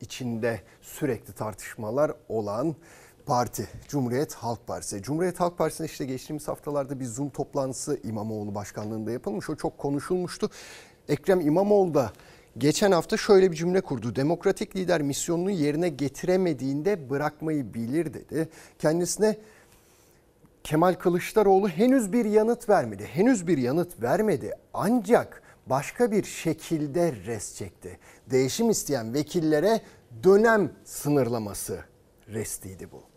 [0.00, 2.74] içinde sürekli tartışmalar olan
[3.26, 5.02] parti Cumhuriyet Halk Partisi.
[5.02, 9.50] Cumhuriyet Halk Partisi'nde işte geçtiğimiz haftalarda bir Zoom toplantısı İmamoğlu başkanlığında yapılmış.
[9.50, 10.50] O çok konuşulmuştu.
[11.08, 12.12] Ekrem İmamoğlu da
[12.58, 14.16] geçen hafta şöyle bir cümle kurdu.
[14.16, 18.48] Demokratik lider misyonunu yerine getiremediğinde bırakmayı bilir dedi.
[18.78, 19.36] Kendisine
[20.64, 23.04] Kemal Kılıçdaroğlu henüz bir yanıt vermedi.
[23.12, 24.52] Henüz bir yanıt vermedi.
[24.74, 27.98] Ancak başka bir şekilde res çekti.
[28.30, 29.80] Değişim isteyen vekillere
[30.22, 31.84] dönem sınırlaması
[32.28, 33.10] restiydi bu.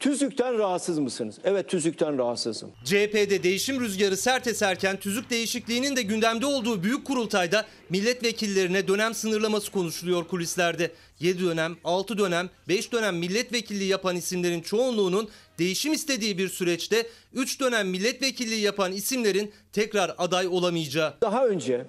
[0.00, 1.38] Tüzükten rahatsız mısınız?
[1.44, 2.70] Evet tüzükten rahatsızım.
[2.84, 9.72] CHP'de değişim rüzgarı sert eserken tüzük değişikliğinin de gündemde olduğu büyük kurultayda milletvekillerine dönem sınırlaması
[9.72, 10.90] konuşuluyor kulislerde.
[11.18, 15.28] 7 dönem, 6 dönem, 5 dönem milletvekilliği yapan isimlerin çoğunluğunun
[15.60, 21.14] değişim istediği bir süreçte 3 dönem milletvekilliği yapan isimlerin tekrar aday olamayacağı.
[21.20, 21.84] Daha önce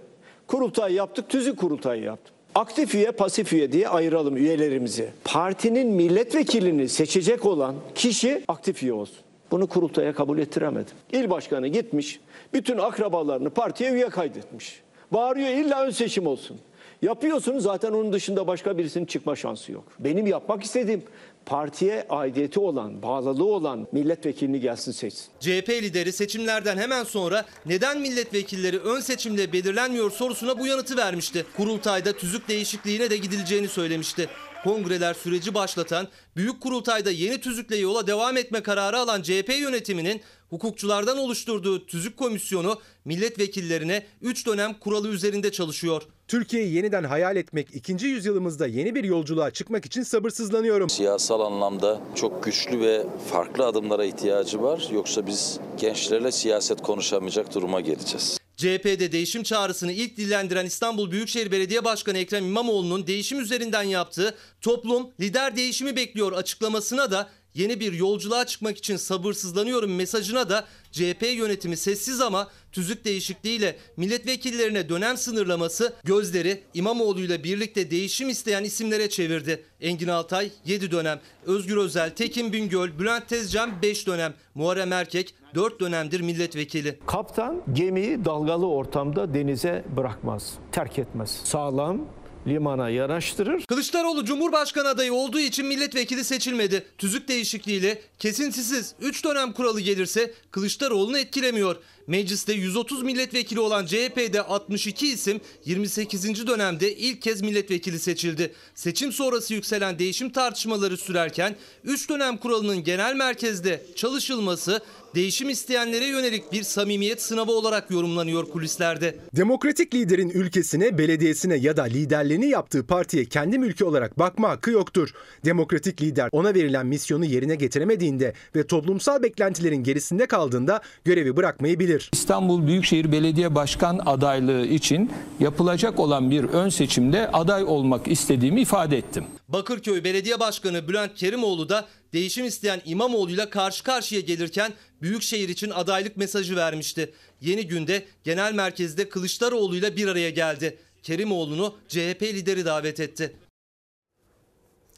[0.47, 2.33] kurultay yaptık, tüzük kurultayı yaptık.
[2.55, 5.09] Aktif üye, pasif üye diye ayıralım üyelerimizi.
[5.23, 9.17] Partinin milletvekilini seçecek olan kişi aktif üye olsun.
[9.51, 10.95] Bunu kurultaya kabul ettiremedim.
[11.11, 12.19] İl başkanı gitmiş,
[12.53, 14.81] bütün akrabalarını partiye üye kaydetmiş.
[15.11, 16.59] Bağırıyor illa ön seçim olsun.
[17.01, 19.83] Yapıyorsunuz zaten onun dışında başka birisinin çıkma şansı yok.
[19.99, 21.03] Benim yapmak istediğim
[21.45, 25.25] partiye aidiyeti olan, bağlılığı olan milletvekilini gelsin seçsin.
[25.39, 31.45] CHP lideri seçimlerden hemen sonra neden milletvekilleri ön seçimle belirlenmiyor sorusuna bu yanıtı vermişti.
[31.57, 34.29] Kurultayda tüzük değişikliğine de gidileceğini söylemişti.
[34.63, 41.17] Kongreler süreci başlatan, büyük kurultayda yeni tüzükle yola devam etme kararı alan CHP yönetiminin hukukçulardan
[41.17, 46.03] oluşturduğu tüzük komisyonu milletvekillerine 3 dönem kuralı üzerinde çalışıyor.
[46.31, 50.89] Türkiye'yi yeniden hayal etmek, ikinci yüzyılımızda yeni bir yolculuğa çıkmak için sabırsızlanıyorum.
[50.89, 54.87] Siyasal anlamda çok güçlü ve farklı adımlara ihtiyacı var.
[54.93, 58.37] Yoksa biz gençlerle siyaset konuşamayacak duruma geleceğiz.
[58.57, 65.09] CHP'de değişim çağrısını ilk dillendiren İstanbul Büyükşehir Belediye Başkanı Ekrem İmamoğlu'nun değişim üzerinden yaptığı toplum
[65.19, 71.77] lider değişimi bekliyor açıklamasına da yeni bir yolculuğa çıkmak için sabırsızlanıyorum mesajına da CHP yönetimi
[71.77, 79.63] sessiz ama tüzük değişikliğiyle milletvekillerine dönem sınırlaması gözleri İmamoğlu ile birlikte değişim isteyen isimlere çevirdi.
[79.81, 85.79] Engin Altay 7 dönem, Özgür Özel, Tekin Bingöl, Bülent Tezcan 5 dönem, Muharrem Erkek 4
[85.79, 86.99] dönemdir milletvekili.
[87.05, 91.41] Kaptan gemiyi dalgalı ortamda denize bırakmaz, terk etmez.
[91.43, 92.01] Sağlam
[92.47, 93.65] limana yanaştırır.
[93.65, 96.85] Kılıçdaroğlu Cumhurbaşkanı adayı olduğu için milletvekili seçilmedi.
[96.97, 101.75] Tüzük değişikliğiyle kesintisiz 3 dönem kuralı gelirse Kılıçdaroğlu'nu etkilemiyor.
[102.07, 106.47] Mecliste 130 milletvekili olan CHP'de 62 isim 28.
[106.47, 108.53] dönemde ilk kez milletvekili seçildi.
[108.75, 114.81] Seçim sonrası yükselen değişim tartışmaları sürerken 3 dönem kuralının genel merkezde çalışılması
[115.15, 119.15] değişim isteyenlere yönelik bir samimiyet sınavı olarak yorumlanıyor kulislerde.
[119.35, 125.13] Demokratik liderin ülkesine, belediyesine ya da liderliğini yaptığı partiye kendi mülkü olarak bakma hakkı yoktur.
[125.45, 132.09] Demokratik lider ona verilen misyonu yerine getiremediğinde ve toplumsal beklentilerin gerisinde kaldığında görevi bırakmayı bilir.
[132.13, 138.97] İstanbul Büyükşehir Belediye Başkan adaylığı için yapılacak olan bir ön seçimde aday olmak istediğimi ifade
[138.97, 139.23] ettim.
[139.53, 146.17] Bakırköy Belediye Başkanı Bülent Kerimoğlu da değişim isteyen İmamoğlu'yla karşı karşıya gelirken Büyükşehir için adaylık
[146.17, 147.13] mesajı vermişti.
[147.41, 150.77] Yeni günde genel merkezde Kılıçdaroğlu'yla bir araya geldi.
[151.03, 153.35] Kerimoğlu'nu CHP lideri davet etti.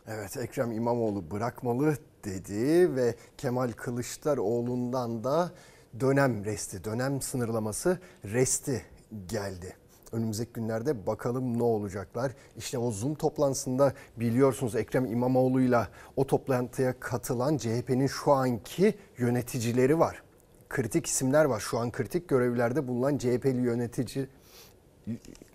[0.07, 5.51] Evet Ekrem İmamoğlu bırakmalı dedi ve Kemal Kılıçdaroğlu'ndan da
[5.99, 8.85] dönem resti, dönem sınırlaması resti
[9.25, 9.82] geldi.
[10.13, 12.31] Önümüzdeki günlerde bakalım ne olacaklar.
[12.57, 20.23] İşte o Zoom toplantısında biliyorsunuz Ekrem İmamoğlu'yla o toplantıya katılan CHP'nin şu anki yöneticileri var.
[20.69, 21.59] Kritik isimler var.
[21.59, 24.27] Şu an kritik görevlerde bulunan CHP'li yönetici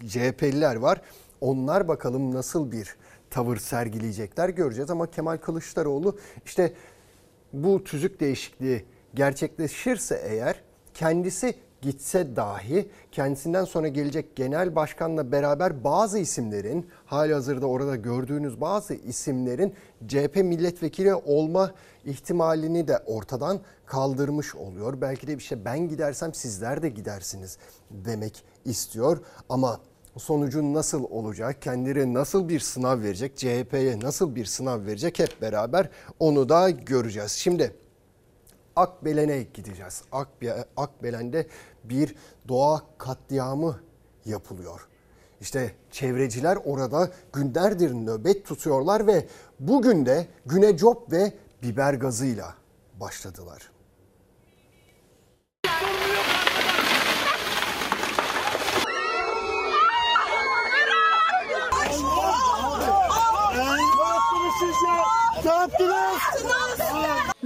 [0.06, 1.02] CHP'liler var.
[1.40, 2.96] Onlar bakalım nasıl bir
[3.30, 6.72] tavır sergileyecekler göreceğiz ama Kemal Kılıçdaroğlu işte
[7.52, 10.62] bu tüzük değişikliği gerçekleşirse eğer
[10.94, 18.60] kendisi gitse dahi kendisinden sonra gelecek genel başkanla beraber bazı isimlerin hali hazırda orada gördüğünüz
[18.60, 19.74] bazı isimlerin
[20.08, 21.72] CHP milletvekili olma
[22.04, 25.00] ihtimalini de ortadan kaldırmış oluyor.
[25.00, 27.58] Belki de şey ben gidersem sizler de gidersiniz
[27.90, 29.80] demek istiyor ama
[30.16, 35.90] sonucun nasıl olacak, kendileri nasıl bir sınav verecek, CHP'ye nasıl bir sınav verecek hep beraber
[36.18, 37.32] onu da göreceğiz.
[37.32, 37.74] Şimdi
[38.78, 40.02] Akbelen'e gideceğiz.
[40.76, 41.46] Akbelen'de
[41.84, 42.14] bir
[42.48, 43.80] doğa katliamı
[44.24, 44.88] yapılıyor.
[45.40, 49.26] İşte çevreciler orada günlerdir nöbet tutuyorlar ve
[49.60, 52.54] bugün de güne cop ve biber gazıyla
[53.00, 53.70] başladılar.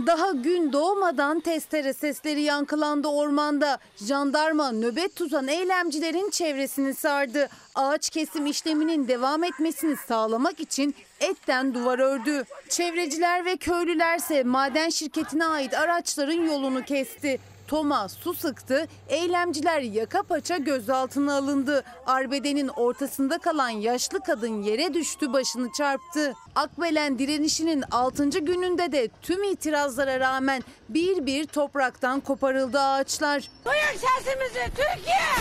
[0.07, 3.79] Daha gün doğmadan testere sesleri yankılandı ormanda.
[3.97, 7.49] Jandarma nöbet tutan eylemcilerin çevresini sardı.
[7.75, 12.45] Ağaç kesim işleminin devam etmesini sağlamak için etten duvar ördü.
[12.69, 17.41] Çevreciler ve köylülerse maden şirketine ait araçların yolunu kesti.
[17.73, 21.85] Toma su sıktı, eylemciler yaka paça gözaltına alındı.
[22.07, 26.35] Arbedenin ortasında kalan yaşlı kadın yere düştü başını çarptı.
[26.55, 28.29] Akbelen direnişinin 6.
[28.29, 33.51] gününde de tüm itirazlara rağmen bir bir topraktan koparıldı ağaçlar.
[33.65, 35.33] Duyun sesimizi Türkiye!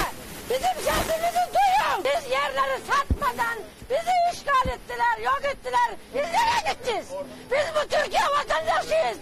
[0.50, 2.04] Bizim sesimizi duyun!
[2.06, 3.58] Biz yerleri satmadan
[3.90, 5.92] bizi işgal ettiler, yok ettiler.
[6.16, 7.06] Biz nereye gideceğiz?
[7.52, 9.18] Biz bu Türkiye vatandaşıyız.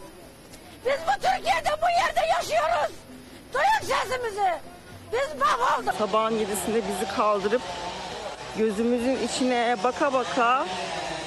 [0.86, 2.92] Biz bu Türkiye'de bu yerde yaşıyoruz.
[3.54, 4.52] Duyun sesimizi.
[5.14, 5.94] Biz mahvolduk.
[5.98, 7.62] Sabahın yedisinde bizi kaldırıp
[8.60, 10.66] gözümüzün içine baka baka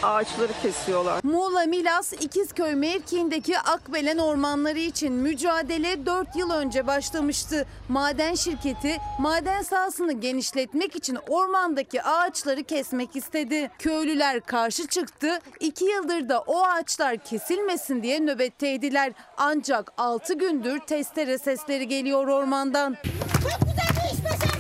[0.03, 1.21] ağaçları kesiyorlar.
[1.25, 7.67] Muğla Milas İkizköy mevkiindeki Akbelen ormanları için mücadele 4 yıl önce başlamıştı.
[7.89, 13.71] Maden şirketi maden sahasını genişletmek için ormandaki ağaçları kesmek istedi.
[13.79, 15.39] Köylüler karşı çıktı.
[15.61, 19.13] 2 yıldır da o ağaçlar kesilmesin diye nöbetteydiler.
[19.37, 22.97] Ancak 6 gündür testere sesleri geliyor ormandan.
[23.43, 24.52] Çok güzel bir iş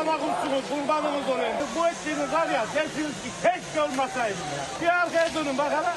[0.00, 1.56] ama olursunuz kurbanınız olayım.
[1.76, 4.82] Bu ettiğiniz var ya dersiniz ki keşke olmasaydım ya.
[4.82, 5.90] Bir arkaya dönün bakalım.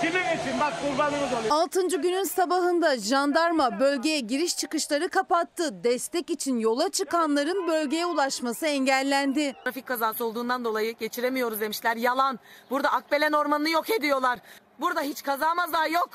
[0.00, 1.52] Kimin için bak kurbanınız olayım.
[1.52, 1.86] 6.
[1.88, 5.84] günün sabahında jandarma bölgeye giriş çıkışları kapattı.
[5.84, 9.54] Destek için yola çıkanların bölgeye ulaşması engellendi.
[9.64, 11.96] Trafik kazası olduğundan dolayı geçiremiyoruz demişler.
[11.96, 12.38] Yalan.
[12.70, 14.38] Burada Akbelen Ormanı'nı yok ediyorlar.
[14.80, 16.10] Burada hiç kaza maza yok.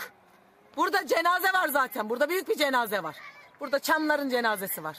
[0.77, 2.09] Burada cenaze var zaten.
[2.09, 3.15] Burada büyük bir cenaze var.
[3.59, 4.97] Burada Çamların cenazesi var.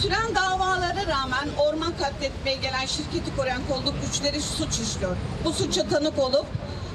[0.00, 5.16] Süren davalara rağmen orman katletmeye gelen şirketi koruyan kolluk güçleri suç işliyor.
[5.44, 6.46] Bu suça tanık olup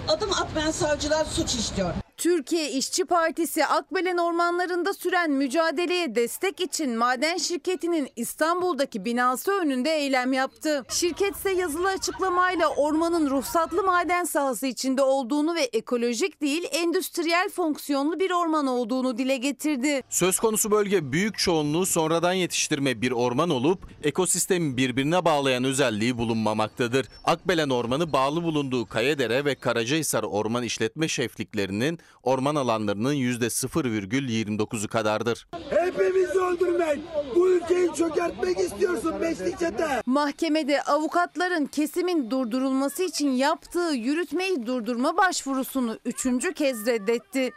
[0.07, 1.93] adım atmayan savcılar suç işliyor.
[2.19, 10.34] Türkiye İşçi Partisi Akbelen ormanlarında süren mücadeleye destek için maden şirketinin İstanbul'daki binası önünde eylem
[10.34, 10.86] yaptı.
[10.89, 18.19] Şirket ise yazılı açıklamayla ormanın ruhsatlı maden sahası içinde olduğunu ve ekolojik değil endüstriyel fonksiyonlu
[18.19, 20.01] bir orman olduğunu dile getirdi.
[20.10, 27.08] Söz konusu bölge büyük çoğunluğu sonradan yetiştirme bir orman olup ekosistemi birbirine bağlayan özelliği bulunmamaktadır.
[27.23, 35.47] Akbelen Ormanı bağlı bulunduğu Kayadere ve Karacahisar Orman İşletme Şefliklerinin orman alanlarının %0,29'u kadardır.
[35.69, 36.99] Hepimizi öldürmek,
[37.35, 40.01] bu ülkeyi çökertmek istiyorsun beşli çete.
[40.05, 47.51] Mahkemede avukatların kesimin durdurulması için yaptığı yürütmeyi durdurma başvurusunu üçüncü kez reddetti.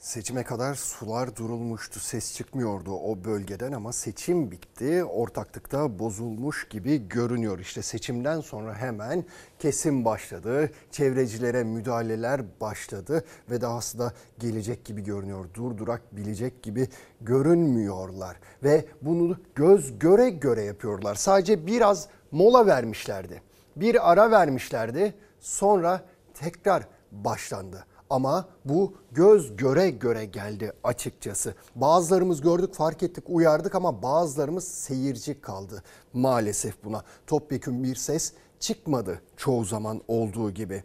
[0.00, 2.00] Seçime kadar sular durulmuştu.
[2.00, 5.04] Ses çıkmıyordu o bölgeden ama seçim bitti.
[5.04, 7.58] Ortaklıkta bozulmuş gibi görünüyor.
[7.58, 9.24] İşte seçimden sonra hemen
[9.58, 10.70] kesim başladı.
[10.90, 15.54] Çevrecilere müdahaleler başladı ve dahası da gelecek gibi görünüyor.
[15.54, 16.88] Durdurak bilecek gibi
[17.20, 21.14] görünmüyorlar ve bunu göz göre göre yapıyorlar.
[21.14, 23.42] Sadece biraz mola vermişlerdi.
[23.76, 25.14] Bir ara vermişlerdi.
[25.40, 27.84] Sonra tekrar başlandı.
[28.10, 31.54] Ama bu göz göre göre geldi açıkçası.
[31.76, 37.02] Bazılarımız gördük, fark ettik, uyardık ama bazılarımız seyirci kaldı maalesef buna.
[37.26, 40.82] Topyekun bir ses çıkmadı çoğu zaman olduğu gibi.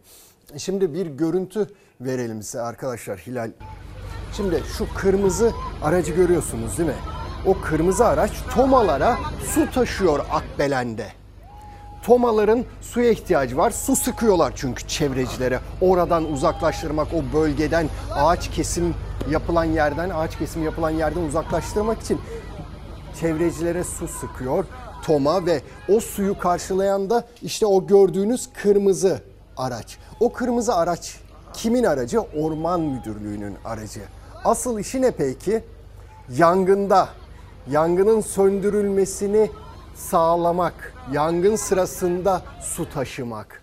[0.56, 3.50] Şimdi bir görüntü verelim size arkadaşlar Hilal.
[4.36, 6.96] Şimdi şu kırmızı aracı görüyorsunuz değil mi?
[7.46, 9.16] O kırmızı araç tomalara
[9.54, 11.06] su taşıyor Akbelen'de.
[12.06, 13.70] Tomaların suya ihtiyacı var.
[13.70, 15.60] Su sıkıyorlar çünkü çevrecilere.
[15.80, 18.94] Oradan uzaklaştırmak, o bölgeden ağaç kesim
[19.30, 22.20] yapılan yerden, ağaç kesim yapılan yerden uzaklaştırmak için
[23.20, 24.64] çevrecilere su sıkıyor
[25.02, 29.20] Toma ve o suyu karşılayan da işte o gördüğünüz kırmızı
[29.56, 29.98] araç.
[30.20, 31.20] O kırmızı araç
[31.52, 32.20] kimin aracı?
[32.20, 34.00] Orman Müdürlüğü'nün aracı.
[34.44, 35.64] Asıl işi ne peki?
[36.36, 37.08] Yangında,
[37.70, 39.50] yangının söndürülmesini
[39.96, 43.62] sağlamak, yangın sırasında su taşımak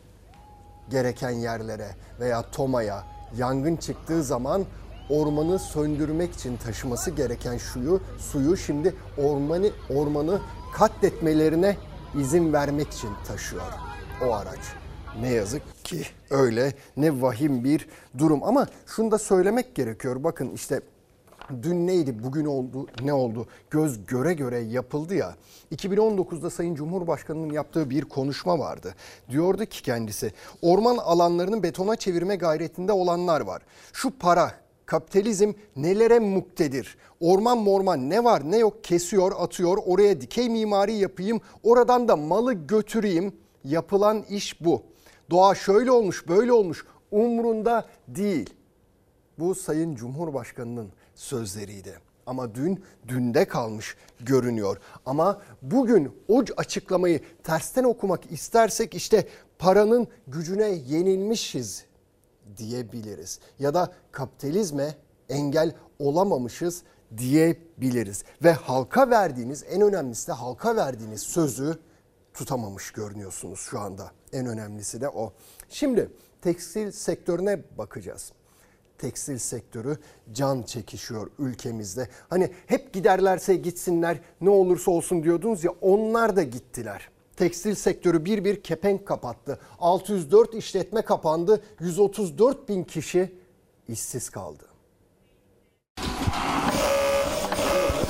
[0.89, 3.03] gereken yerlere veya tomaya
[3.37, 4.65] yangın çıktığı zaman
[5.09, 10.39] ormanı söndürmek için taşıması gereken suyu suyu şimdi ormanı ormanı
[10.73, 11.77] katletmelerine
[12.19, 13.73] izin vermek için taşıyor
[14.27, 14.59] o araç.
[15.21, 20.23] Ne yazık ki öyle ne vahim bir durum ama şunu da söylemek gerekiyor.
[20.23, 20.81] Bakın işte
[21.49, 25.35] dün neydi bugün oldu ne oldu göz göre göre yapıldı ya
[25.75, 28.95] 2019'da Sayın Cumhurbaşkanı'nın yaptığı bir konuşma vardı.
[29.29, 33.61] Diyordu ki kendisi orman alanlarını betona çevirme gayretinde olanlar var.
[33.93, 34.51] Şu para
[34.85, 36.97] kapitalizm nelere muktedir?
[37.19, 42.53] Orman morman ne var ne yok kesiyor atıyor oraya dikey mimari yapayım oradan da malı
[42.53, 44.81] götüreyim yapılan iş bu.
[45.31, 48.49] Doğa şöyle olmuş böyle olmuş umrunda değil.
[49.39, 50.89] Bu Sayın Cumhurbaşkanı'nın
[51.23, 51.99] sözleriydi.
[52.25, 54.77] Ama dün dünde kalmış görünüyor.
[55.05, 59.27] Ama bugün o açıklamayı tersten okumak istersek işte
[59.59, 61.85] paranın gücüne yenilmişiz
[62.57, 63.39] diyebiliriz.
[63.59, 64.95] Ya da kapitalizme
[65.29, 66.83] engel olamamışız
[67.17, 68.23] diyebiliriz.
[68.43, 71.77] Ve halka verdiğiniz en önemlisi de halka verdiğiniz sözü
[72.33, 74.11] tutamamış görünüyorsunuz şu anda.
[74.33, 75.33] En önemlisi de o.
[75.69, 76.09] Şimdi
[76.41, 78.31] tekstil sektörüne bakacağız
[79.03, 79.97] tekstil sektörü
[80.33, 82.07] can çekişiyor ülkemizde.
[82.29, 87.09] Hani hep giderlerse gitsinler ne olursa olsun diyordunuz ya onlar da gittiler.
[87.35, 89.59] Tekstil sektörü bir bir kepenk kapattı.
[89.79, 91.61] 604 işletme kapandı.
[91.79, 93.31] 134 bin kişi
[93.87, 94.63] işsiz kaldı.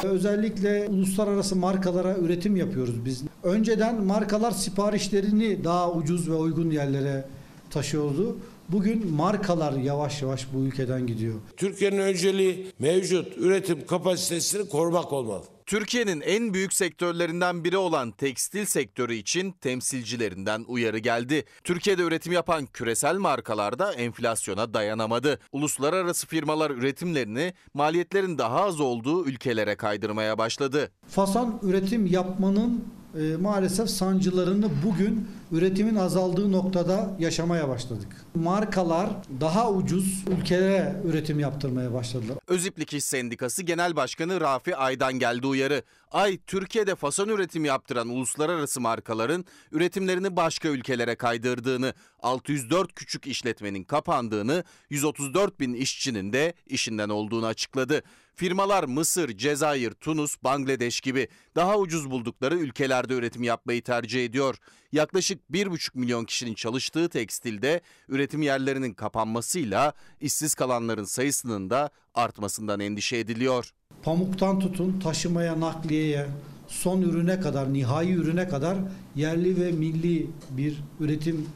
[0.04, 3.24] Özellikle uluslararası markalara üretim yapıyoruz biz.
[3.44, 7.26] Önceden markalar siparişlerini daha ucuz ve uygun yerlere
[7.70, 8.38] taşıyordu.
[8.70, 11.36] Bugün markalar yavaş yavaş bu ülkeden gidiyor.
[11.58, 15.44] Türkiye'nin önceliği mevcut üretim kapasitesini korumak olmalı.
[15.66, 21.46] Türkiye'nin en büyük sektörlerinden biri olan tekstil sektörü için temsilcilerinden uyarı geldi.
[21.64, 25.40] Türkiye'de üretim yapan küresel markalar da enflasyona dayanamadı.
[25.52, 30.92] Uluslararası firmalar üretimlerini maliyetlerin daha az olduğu ülkelere kaydırmaya başladı.
[31.08, 32.84] Fason üretim yapmanın
[33.20, 38.08] e, maalesef sancılarını bugün üretimin azaldığı noktada yaşamaya başladık.
[38.36, 39.10] Markalar
[39.42, 42.38] daha ucuz ülkelere üretim yaptırmaya başladılar.
[42.48, 45.84] Öziplik İş Sendikası Genel Başkanı Rafi Ay'dan geldi uyarı.
[46.12, 54.64] Ay, Türkiye'de fason üretimi yaptıran uluslararası markaların üretimlerini başka ülkelere kaydırdığını, 604 küçük işletmenin kapandığını,
[54.90, 58.02] 134 bin işçinin de işinden olduğunu açıkladı.
[58.36, 64.56] Firmalar Mısır, Cezayir, Tunus, Bangladeş gibi daha ucuz buldukları ülkelerde üretim yapmayı tercih ediyor.
[64.92, 73.18] Yaklaşık 1,5 milyon kişinin çalıştığı tekstilde üretim yerlerinin kapanmasıyla işsiz kalanların sayısının da artmasından endişe
[73.18, 73.74] ediliyor.
[74.04, 76.28] Pamuktan tutun taşımaya, nakliyeye,
[76.68, 78.78] son ürüne kadar, nihai ürüne kadar
[79.16, 81.48] yerli ve milli bir üretim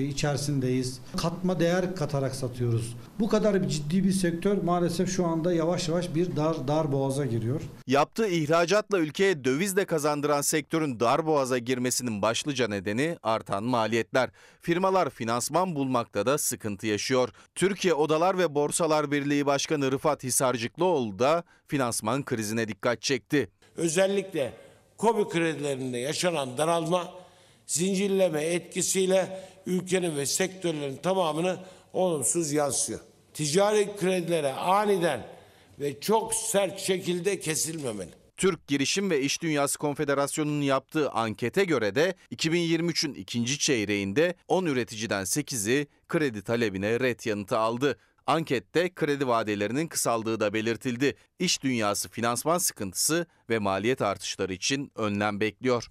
[0.00, 1.00] içerisindeyiz.
[1.16, 2.96] Katma değer katarak satıyoruz.
[3.20, 7.60] Bu kadar ciddi bir sektör maalesef şu anda yavaş yavaş bir dar dar boğaza giriyor.
[7.86, 14.30] Yaptığı ihracatla ülkeye döviz de kazandıran sektörün darboğaza girmesinin başlıca nedeni artan maliyetler.
[14.60, 17.28] Firmalar finansman bulmakta da sıkıntı yaşıyor.
[17.54, 23.48] Türkiye Odalar ve Borsalar Birliği Başkanı Rıfat Hisarcıklıoğlu da finansman krizine dikkat çekti.
[23.76, 24.52] Özellikle
[24.96, 27.21] KOBİ kredilerinde yaşanan daralma
[27.72, 31.58] zincirleme etkisiyle ülkenin ve sektörlerin tamamını
[31.92, 33.00] olumsuz yansıyor.
[33.34, 35.26] Ticari kredilere aniden
[35.80, 38.10] ve çok sert şekilde kesilmemeli.
[38.36, 45.22] Türk Girişim ve İş Dünyası Konfederasyonu'nun yaptığı ankete göre de 2023'ün ikinci çeyreğinde 10 üreticiden
[45.22, 47.98] 8'i kredi talebine ret yanıtı aldı.
[48.26, 51.16] Ankette kredi vadelerinin kısaldığı da belirtildi.
[51.38, 55.88] İş dünyası finansman sıkıntısı ve maliyet artışları için önlem bekliyor.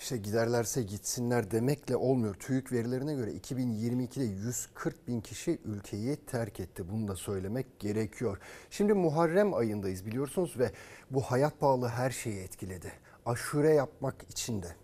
[0.00, 2.34] İşte giderlerse gitsinler demekle olmuyor.
[2.34, 6.90] TÜİK verilerine göre 2022'de 140 bin kişi ülkeyi terk etti.
[6.90, 8.38] Bunu da söylemek gerekiyor.
[8.70, 10.70] Şimdi Muharrem ayındayız biliyorsunuz ve
[11.10, 12.92] bu hayat pahalı her şeyi etkiledi.
[13.26, 14.76] Aşure yapmak için de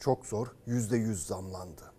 [0.00, 1.92] çok zor %100 zamlandı.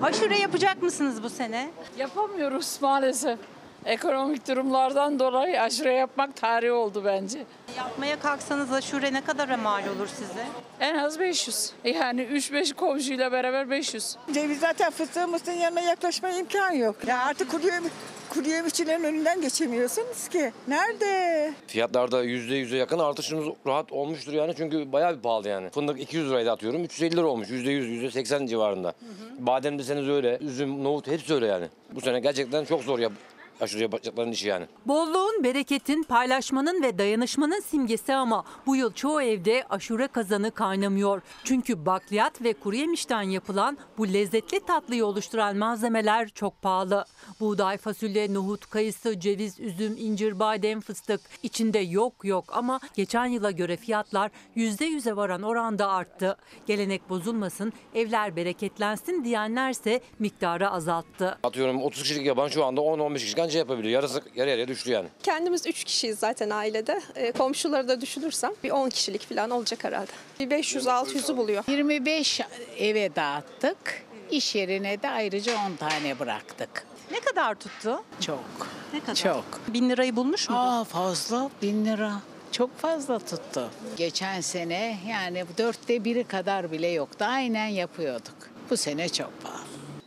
[0.00, 1.72] Aşure yapacak mısınız bu sene?
[1.98, 3.38] Yapamıyoruz maalesef.
[3.86, 7.38] Ekonomik durumlardan dolayı aşure yapmak tarihi oldu bence.
[7.78, 10.46] Yapmaya kalksanız aşure ne kadara mal olur size?
[10.80, 11.70] En az 500.
[11.84, 14.16] Yani 3-5 komşuyla beraber 500.
[14.34, 16.96] Ceviz zaten fıstığımızın yanına yaklaşmaya imkan yok.
[17.06, 17.92] Ya artık kuru yemiş,
[18.30, 20.52] kuru yemişçilerin önünden geçemiyorsunuz ki.
[20.68, 21.52] Nerede?
[21.66, 25.70] Fiyatlarda %100'e yakın artışımız rahat olmuştur yani çünkü bayağı bir pahalı yani.
[25.70, 28.92] Fındık 200 liraydı atıyorum 350 lira olmuş %100 %80 civarında.
[29.38, 31.66] Badem deseniz öyle, üzüm, nohut hepsi öyle yani.
[31.94, 33.12] Bu sene gerçekten çok zor yap
[33.60, 34.66] aşure yapacakların işi yani.
[34.86, 41.22] Bolluğun, bereketin, paylaşmanın ve dayanışmanın simgesi ama bu yıl çoğu evde aşure kazanı kaynamıyor.
[41.44, 47.04] Çünkü bakliyat ve kuru yemişten yapılan bu lezzetli tatlıyı oluşturan malzemeler çok pahalı.
[47.40, 53.50] Buğday, fasulye, nohut, kayısı, ceviz, üzüm, incir, badem, fıstık içinde yok yok ama geçen yıla
[53.50, 56.36] göre fiyatlar %100'e varan oranda arttı.
[56.66, 61.38] Gelenek bozulmasın, evler bereketlensin diyenlerse miktarı azalttı.
[61.42, 63.94] Atıyorum 30 kişilik yapan şu anda 10-15 kişilik anca yapabiliyor.
[63.94, 65.08] Yarısı yarı yarıya düştü yani.
[65.22, 67.00] Kendimiz 3 kişiyiz zaten ailede.
[67.14, 70.10] E, komşuları da düşünürsem bir 10 kişilik falan olacak herhalde.
[70.40, 71.64] Bir 500-600'ü buluyor.
[71.68, 72.40] 25
[72.78, 74.02] eve dağıttık.
[74.30, 76.86] İş yerine de ayrıca 10 tane bıraktık.
[77.12, 78.02] Ne kadar tuttu?
[78.20, 78.68] Çok.
[78.92, 79.14] Ne kadar?
[79.14, 79.44] Çok.
[79.68, 80.56] Bin lirayı bulmuş mu?
[80.58, 82.12] Aa fazla bin lira.
[82.52, 83.70] Çok fazla tuttu.
[83.96, 87.24] Geçen sene yani dörtte biri kadar bile yoktu.
[87.28, 88.34] Aynen yapıyorduk.
[88.70, 89.62] Bu sene çok pahalı.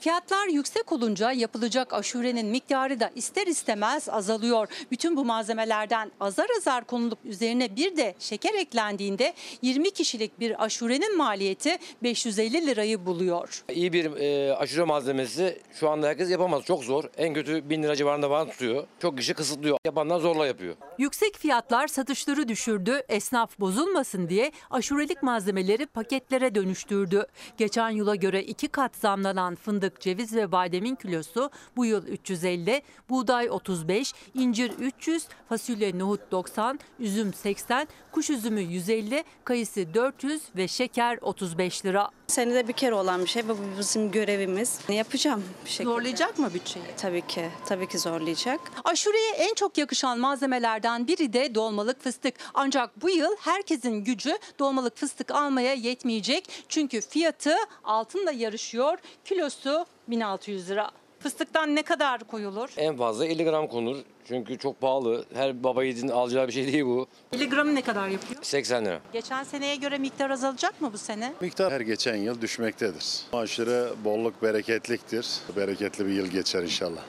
[0.06, 4.68] Fiyatlar yüksek olunca yapılacak aşurenin miktarı da ister istemez azalıyor.
[4.91, 11.18] Bütün bu malzemelerden azar azar konulup üzerine bir de şeker eklendiğinde 20 kişilik bir aşurenin
[11.18, 13.64] maliyeti 550 lirayı buluyor.
[13.70, 16.64] İyi bir e, aşure malzemesi şu anda herkes yapamaz.
[16.64, 17.03] Çok zor.
[17.18, 18.88] En kötü 1000 lira civarında falan tutuyor.
[18.99, 19.78] Çok kişi kısıtlıyor.
[19.86, 20.76] Yapanlar zorla yapıyor.
[20.97, 23.01] Yüksek fiyatlar satışları düşürdü.
[23.10, 27.28] Esnaf bozulmasın diye aşurelik malzemeleri paketlere dönüştürdü.
[27.58, 33.49] Geçen yıla göre iki kat zamlanan fındık, ceviz ve bademin kilosu bu yıl 350, buğday
[33.49, 41.17] 35, incir 300, fasulye nohut 90, üzüm 80, kuş üzümü 150, kayısı 400 ve şeker
[41.21, 42.09] 35 lira.
[42.28, 44.80] Senede bir kere olan bir şey ve bu bizim görevimiz.
[44.89, 45.89] Yapacağım bir şekilde.
[45.89, 46.86] Zorlayacak mı bütçeyi?
[46.97, 47.49] Tabii ki.
[47.65, 48.59] Tabii ki zorlayacak.
[48.84, 52.36] Aşureye en çok yakışan malzemelerden biri de dolmalık fıstık.
[52.53, 56.65] Ancak bu yıl herkesin gücü dolmalık fıstık almaya yetmeyecek.
[56.69, 58.97] Çünkü fiyatı altınla yarışıyor.
[59.26, 60.91] Kilosu 1600 lira.
[61.30, 62.69] Fıstıktan ne kadar koyulur?
[62.78, 63.97] En fazla 50 gram konur.
[64.28, 65.26] Çünkü çok pahalı.
[65.34, 67.07] Her baba yiğidin alacağı bir şey değil bu.
[67.34, 68.43] Miligramı ne kadar yapıyor?
[68.43, 68.99] 80 lira.
[69.13, 71.34] Geçen seneye göre miktar azalacak mı bu sene?
[71.41, 73.21] Miktar her geçen yıl düşmektedir.
[73.34, 75.28] Aşırı bolluk bereketliktir.
[75.55, 77.01] Bereketli bir yıl geçer inşallah.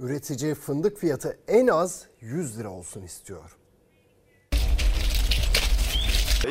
[0.00, 3.56] Üretici fındık fiyatı en az 100 lira olsun istiyor.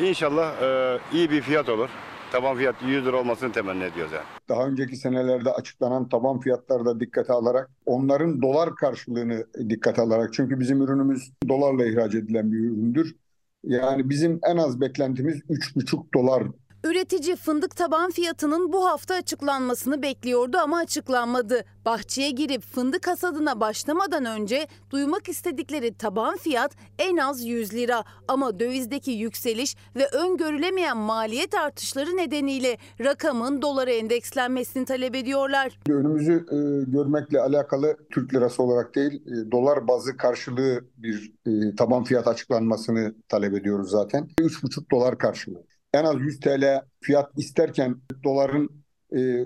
[0.00, 1.90] İnşallah e, iyi bir fiyat olur.
[2.36, 4.24] Taban fiyat 100 lira olmasını temenni ediyoruz yani.
[4.48, 10.60] Daha önceki senelerde açıklanan taban fiyatları da dikkate alarak onların dolar karşılığını dikkate alarak çünkü
[10.60, 13.16] bizim ürünümüz dolarla ihraç edilen bir üründür.
[13.64, 16.42] Yani bizim en az beklentimiz 3,5 dolar
[16.86, 21.64] Üretici fındık taban fiyatının bu hafta açıklanmasını bekliyordu ama açıklanmadı.
[21.84, 28.04] Bahçeye girip fındık hasadına başlamadan önce duymak istedikleri taban fiyat en az 100 lira.
[28.28, 35.78] Ama dövizdeki yükseliş ve öngörülemeyen maliyet artışları nedeniyle rakamın dolara endekslenmesini talep ediyorlar.
[35.88, 42.04] Önümüzü e, görmekle alakalı Türk lirası olarak değil e, dolar bazı karşılığı bir e, taban
[42.04, 44.28] fiyat açıklanmasını talep ediyoruz zaten.
[44.40, 48.70] 3,5 dolar karşılığı en az 100 TL fiyat isterken doların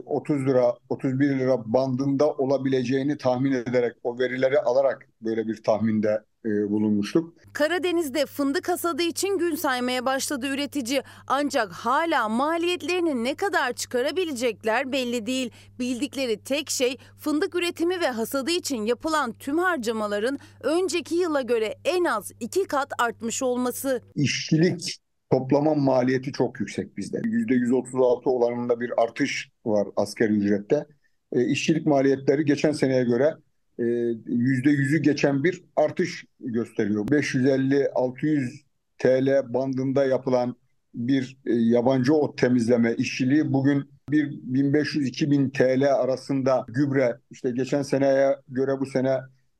[0.07, 7.34] 30 lira 31 lira bandında olabileceğini tahmin ederek o verileri alarak böyle bir tahminde bulunmuştuk.
[7.53, 11.03] Karadeniz'de fındık hasadı için gün saymaya başladı üretici.
[11.26, 15.51] Ancak hala maliyetlerini ne kadar çıkarabilecekler belli değil.
[15.78, 22.05] Bildikleri tek şey fındık üretimi ve hasadı için yapılan tüm harcamaların önceki yıla göre en
[22.05, 24.03] az iki kat artmış olması.
[24.14, 24.99] İşçilik
[25.30, 27.18] toplama maliyeti çok yüksek bizde.
[27.18, 30.86] %136 oranında bir artış var asgari ücrette.
[31.32, 33.34] E, işçilik maliyetleri geçen seneye göre
[33.78, 37.06] e, %100'ü geçen bir artış gösteriyor.
[37.06, 38.60] 550-600
[38.98, 40.56] TL bandında yapılan
[40.94, 48.36] bir e, yabancı ot temizleme işçiliği bugün bir 1500-2000 TL arasında gübre işte geçen seneye
[48.48, 49.18] göre bu sene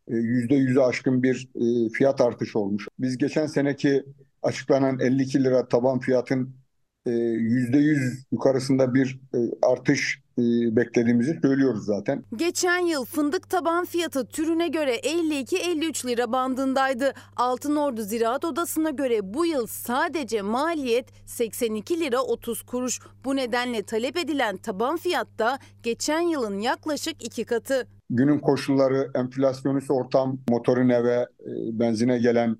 [0.09, 2.89] %100'ü aşkın bir e, fiyat artışı olmuş.
[2.99, 4.05] Biz geçen seneki
[4.43, 6.61] açıklanan 52 lira taban fiyatın
[7.07, 10.43] %100 yukarısında bir e, artış e,
[10.77, 12.25] beklediğimizi söylüyoruz zaten.
[12.37, 17.13] Geçen yıl fındık taban fiyatı türüne göre 52-53 lira bandındaydı.
[17.37, 23.01] Altınordu Ziraat Odası'na göre bu yıl sadece maliyet 82 lira 30 kuruş.
[23.25, 27.87] Bu nedenle talep edilen taban fiyatta geçen yılın yaklaşık iki katı.
[28.11, 31.27] Günün koşulları, enflasyonist ortam, motorun eve,
[31.73, 32.57] benzine gelen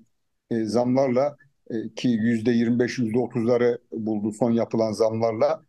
[0.51, 1.37] zamlarla
[1.95, 5.63] ki %25, %30'ları buldu son yapılan zamlarla.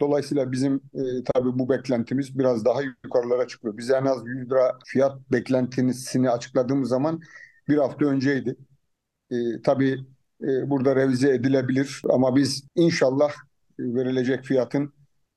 [0.00, 1.00] Dolayısıyla bizim e,
[1.34, 3.76] tabii bu beklentimiz biraz daha yukarılara çıkıyor.
[3.76, 7.20] Biz en az 100 lira fiyat beklentisini açıkladığımız zaman
[7.68, 8.56] bir hafta önceydi.
[9.30, 9.98] E, tabii
[10.42, 13.32] e, burada revize edilebilir ama biz inşallah
[13.78, 14.92] verilecek fiyatın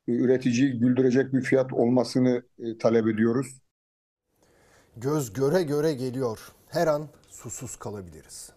[0.07, 3.61] e, üreticiyi güldürecek bir fiyat olmasını e, talep ediyoruz.
[4.97, 6.39] Göz göre göre geliyor.
[6.69, 8.51] Her an susuz kalabiliriz.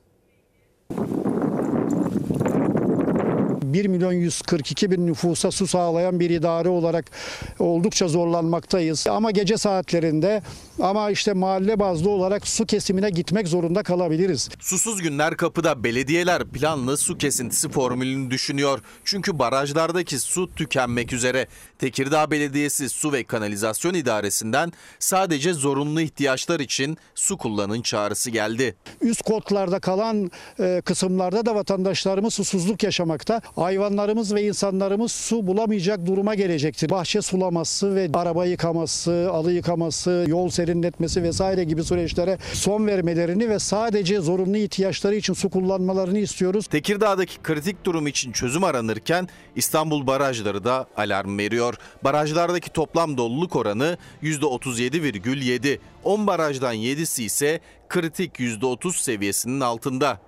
[3.77, 7.11] 1 milyon 142 bin nüfusa su sağlayan bir idare olarak
[7.59, 9.07] oldukça zorlanmaktayız.
[9.07, 10.43] Ama gece saatlerinde
[10.83, 14.49] ama işte mahalle bazlı olarak su kesimine gitmek zorunda kalabiliriz.
[14.61, 18.81] Susuz günler kapıda belediyeler planlı su kesintisi formülünü düşünüyor.
[19.05, 21.47] Çünkü barajlardaki su tükenmek üzere.
[21.79, 28.77] Tekirdağ Belediyesi Su ve Kanalizasyon İdaresi'nden sadece zorunlu ihtiyaçlar için su kullanın çağrısı geldi.
[29.01, 33.41] Üst kotlarda kalan e, kısımlarda da vatandaşlarımız susuzluk yaşamakta.
[33.57, 36.91] Hayvanlarımız ve insanlarımız su bulamayacak duruma gelecektir.
[36.91, 43.59] Bahçe sulaması ve araba yıkaması, alı yıkaması, yol serinletmesi vesaire gibi süreçlere son vermelerini ve
[43.59, 46.67] sadece zorunlu ihtiyaçları için su kullanmalarını istiyoruz.
[46.67, 51.66] Tekirdağ'daki kritik durum için çözüm aranırken İstanbul barajları da alarm veriyor.
[52.05, 55.79] Barajlardaki toplam doluluk oranı %37,7.
[56.05, 60.21] 10 barajdan 7'si ise kritik %30 seviyesinin altında.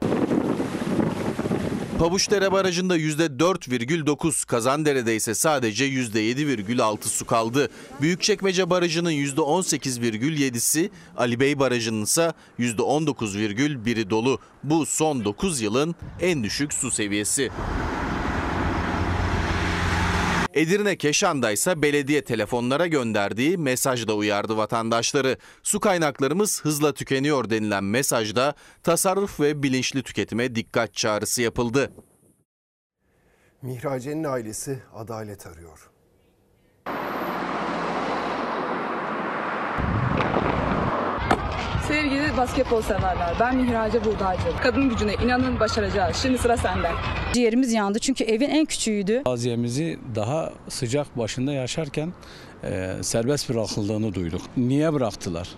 [1.98, 7.68] Pabuçdere Barajı'nda %4,9, Kazandere'de ise sadece %7,6 su kaldı.
[8.00, 14.38] Büyükçekmece Barajı'nın %18,7'si, Ali Bey Barajı'nın ise %19,1'i dolu.
[14.64, 17.50] Bu son 9 yılın en düşük su seviyesi.
[20.58, 25.36] Edirne Keşan'da ise belediye telefonlara gönderdiği mesajla uyardı vatandaşları.
[25.62, 31.92] Su kaynaklarımız hızla tükeniyor denilen mesajda tasarruf ve bilinçli tüketime dikkat çağrısı yapıldı.
[33.62, 35.90] Mihrace'nin ailesi adalet arıyor.
[41.88, 44.42] Sevgili basketbol severler, ben Mihrace Buğdaycı.
[44.62, 46.16] Kadın gücüne inanın başaracağız.
[46.16, 46.90] Şimdi sıra sende.
[47.32, 49.22] Ciğerimiz yandı çünkü evin en küçüğüydü.
[49.24, 52.12] Taziyemizi daha sıcak başında yaşarken
[52.64, 54.40] e, serbest bırakıldığını duyduk.
[54.56, 55.48] Niye bıraktılar?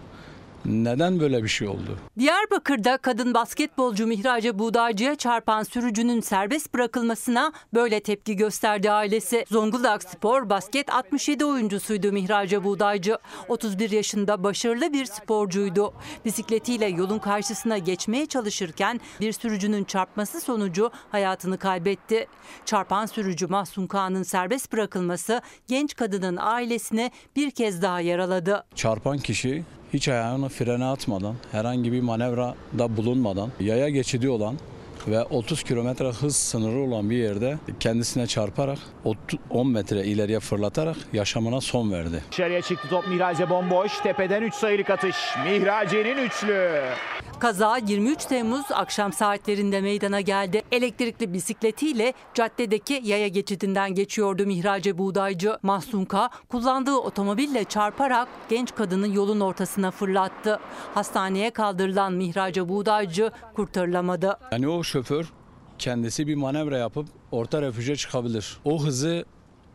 [0.65, 1.99] Neden böyle bir şey oldu?
[2.19, 9.45] Diyarbakır'da kadın basketbolcu Mihrace Buğdaycı'ya çarpan sürücünün serbest bırakılmasına böyle tepki gösterdi ailesi.
[9.51, 13.19] Zonguldak Spor basket 67 oyuncusuydu Mihrace Buğdaycı.
[13.49, 15.95] 31 yaşında başarılı bir sporcuydu.
[16.25, 22.27] Bisikletiyle yolun karşısına geçmeye çalışırken bir sürücünün çarpması sonucu hayatını kaybetti.
[22.65, 28.65] Çarpan sürücü Mahsun Kağan'ın serbest bırakılması genç kadının ailesini bir kez daha yaraladı.
[28.75, 34.57] Çarpan kişi hiç ayağını frene atmadan, herhangi bir manevrada bulunmadan, yaya geçidi olan
[35.09, 38.79] ve 30 kilometre hız sınırı olan bir yerde kendisine çarparak
[39.51, 42.25] 10 metre ileriye fırlatarak yaşamına son verdi.
[42.31, 43.99] Dışarıya çıktı top Mihrace bomboş.
[43.99, 45.17] Tepeden 3 sayılık atış.
[45.45, 46.83] Mihrace'nin üçlü.
[47.39, 50.63] Kaza 23 Temmuz akşam saatlerinde meydana geldi.
[50.73, 55.59] Elektrikli bisikletiyle caddedeki yaya geçidinden geçiyordu Mihrace Buğdaycı.
[55.63, 60.61] Mahsunka kullandığı otomobille çarparak genç kadını yolun ortasına fırlattı.
[60.95, 64.39] Hastaneye kaldırılan Mihrace Buğdaycı kurtarılamadı.
[64.53, 65.27] Yani o şoför
[65.79, 68.59] kendisi bir manevra yapıp orta refüje çıkabilir.
[68.65, 69.25] O hızı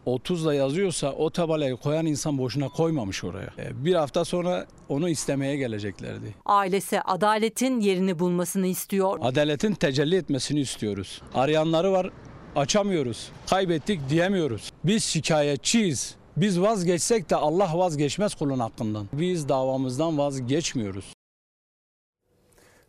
[0.06, 3.54] 30'la yazıyorsa o tabelayı koyan insan boşuna koymamış oraya.
[3.58, 6.36] E, Bir hafta sonra onu istemeye geleceklerdi.
[6.46, 9.20] Ailesi adaletin yerini bulmasını istiyor.
[9.22, 11.22] Adaletin tecelli etmesini istiyoruz.
[11.34, 12.10] Arayanları var
[12.56, 13.30] açamıyoruz.
[13.50, 14.72] Kaybettik diyemiyoruz.
[14.84, 16.16] Biz şikayetçiyiz.
[16.38, 19.08] Biz vazgeçsek de Allah vazgeçmez kulun hakkından.
[19.14, 21.06] Biz davamızdan vazgeçmiyoruz.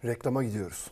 [0.05, 0.87] Reklama gidiyoruz.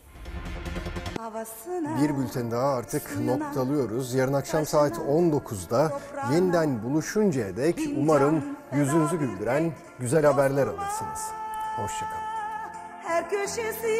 [2.01, 4.13] Bir bülten daha artık noktalıyoruz.
[4.13, 5.91] Yarın akşam saat 19'da
[6.33, 11.19] yeniden buluşuncaya dek umarım yüzünüzü güldüren güzel haberler alırsınız.
[11.75, 12.25] Hoşçakalın.
[13.03, 13.97] Her köşesi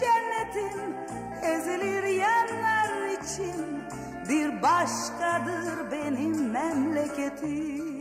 [0.00, 0.94] cennetin
[1.42, 3.82] ezilir yerler için
[4.28, 7.91] bir başkadır benim memleketim.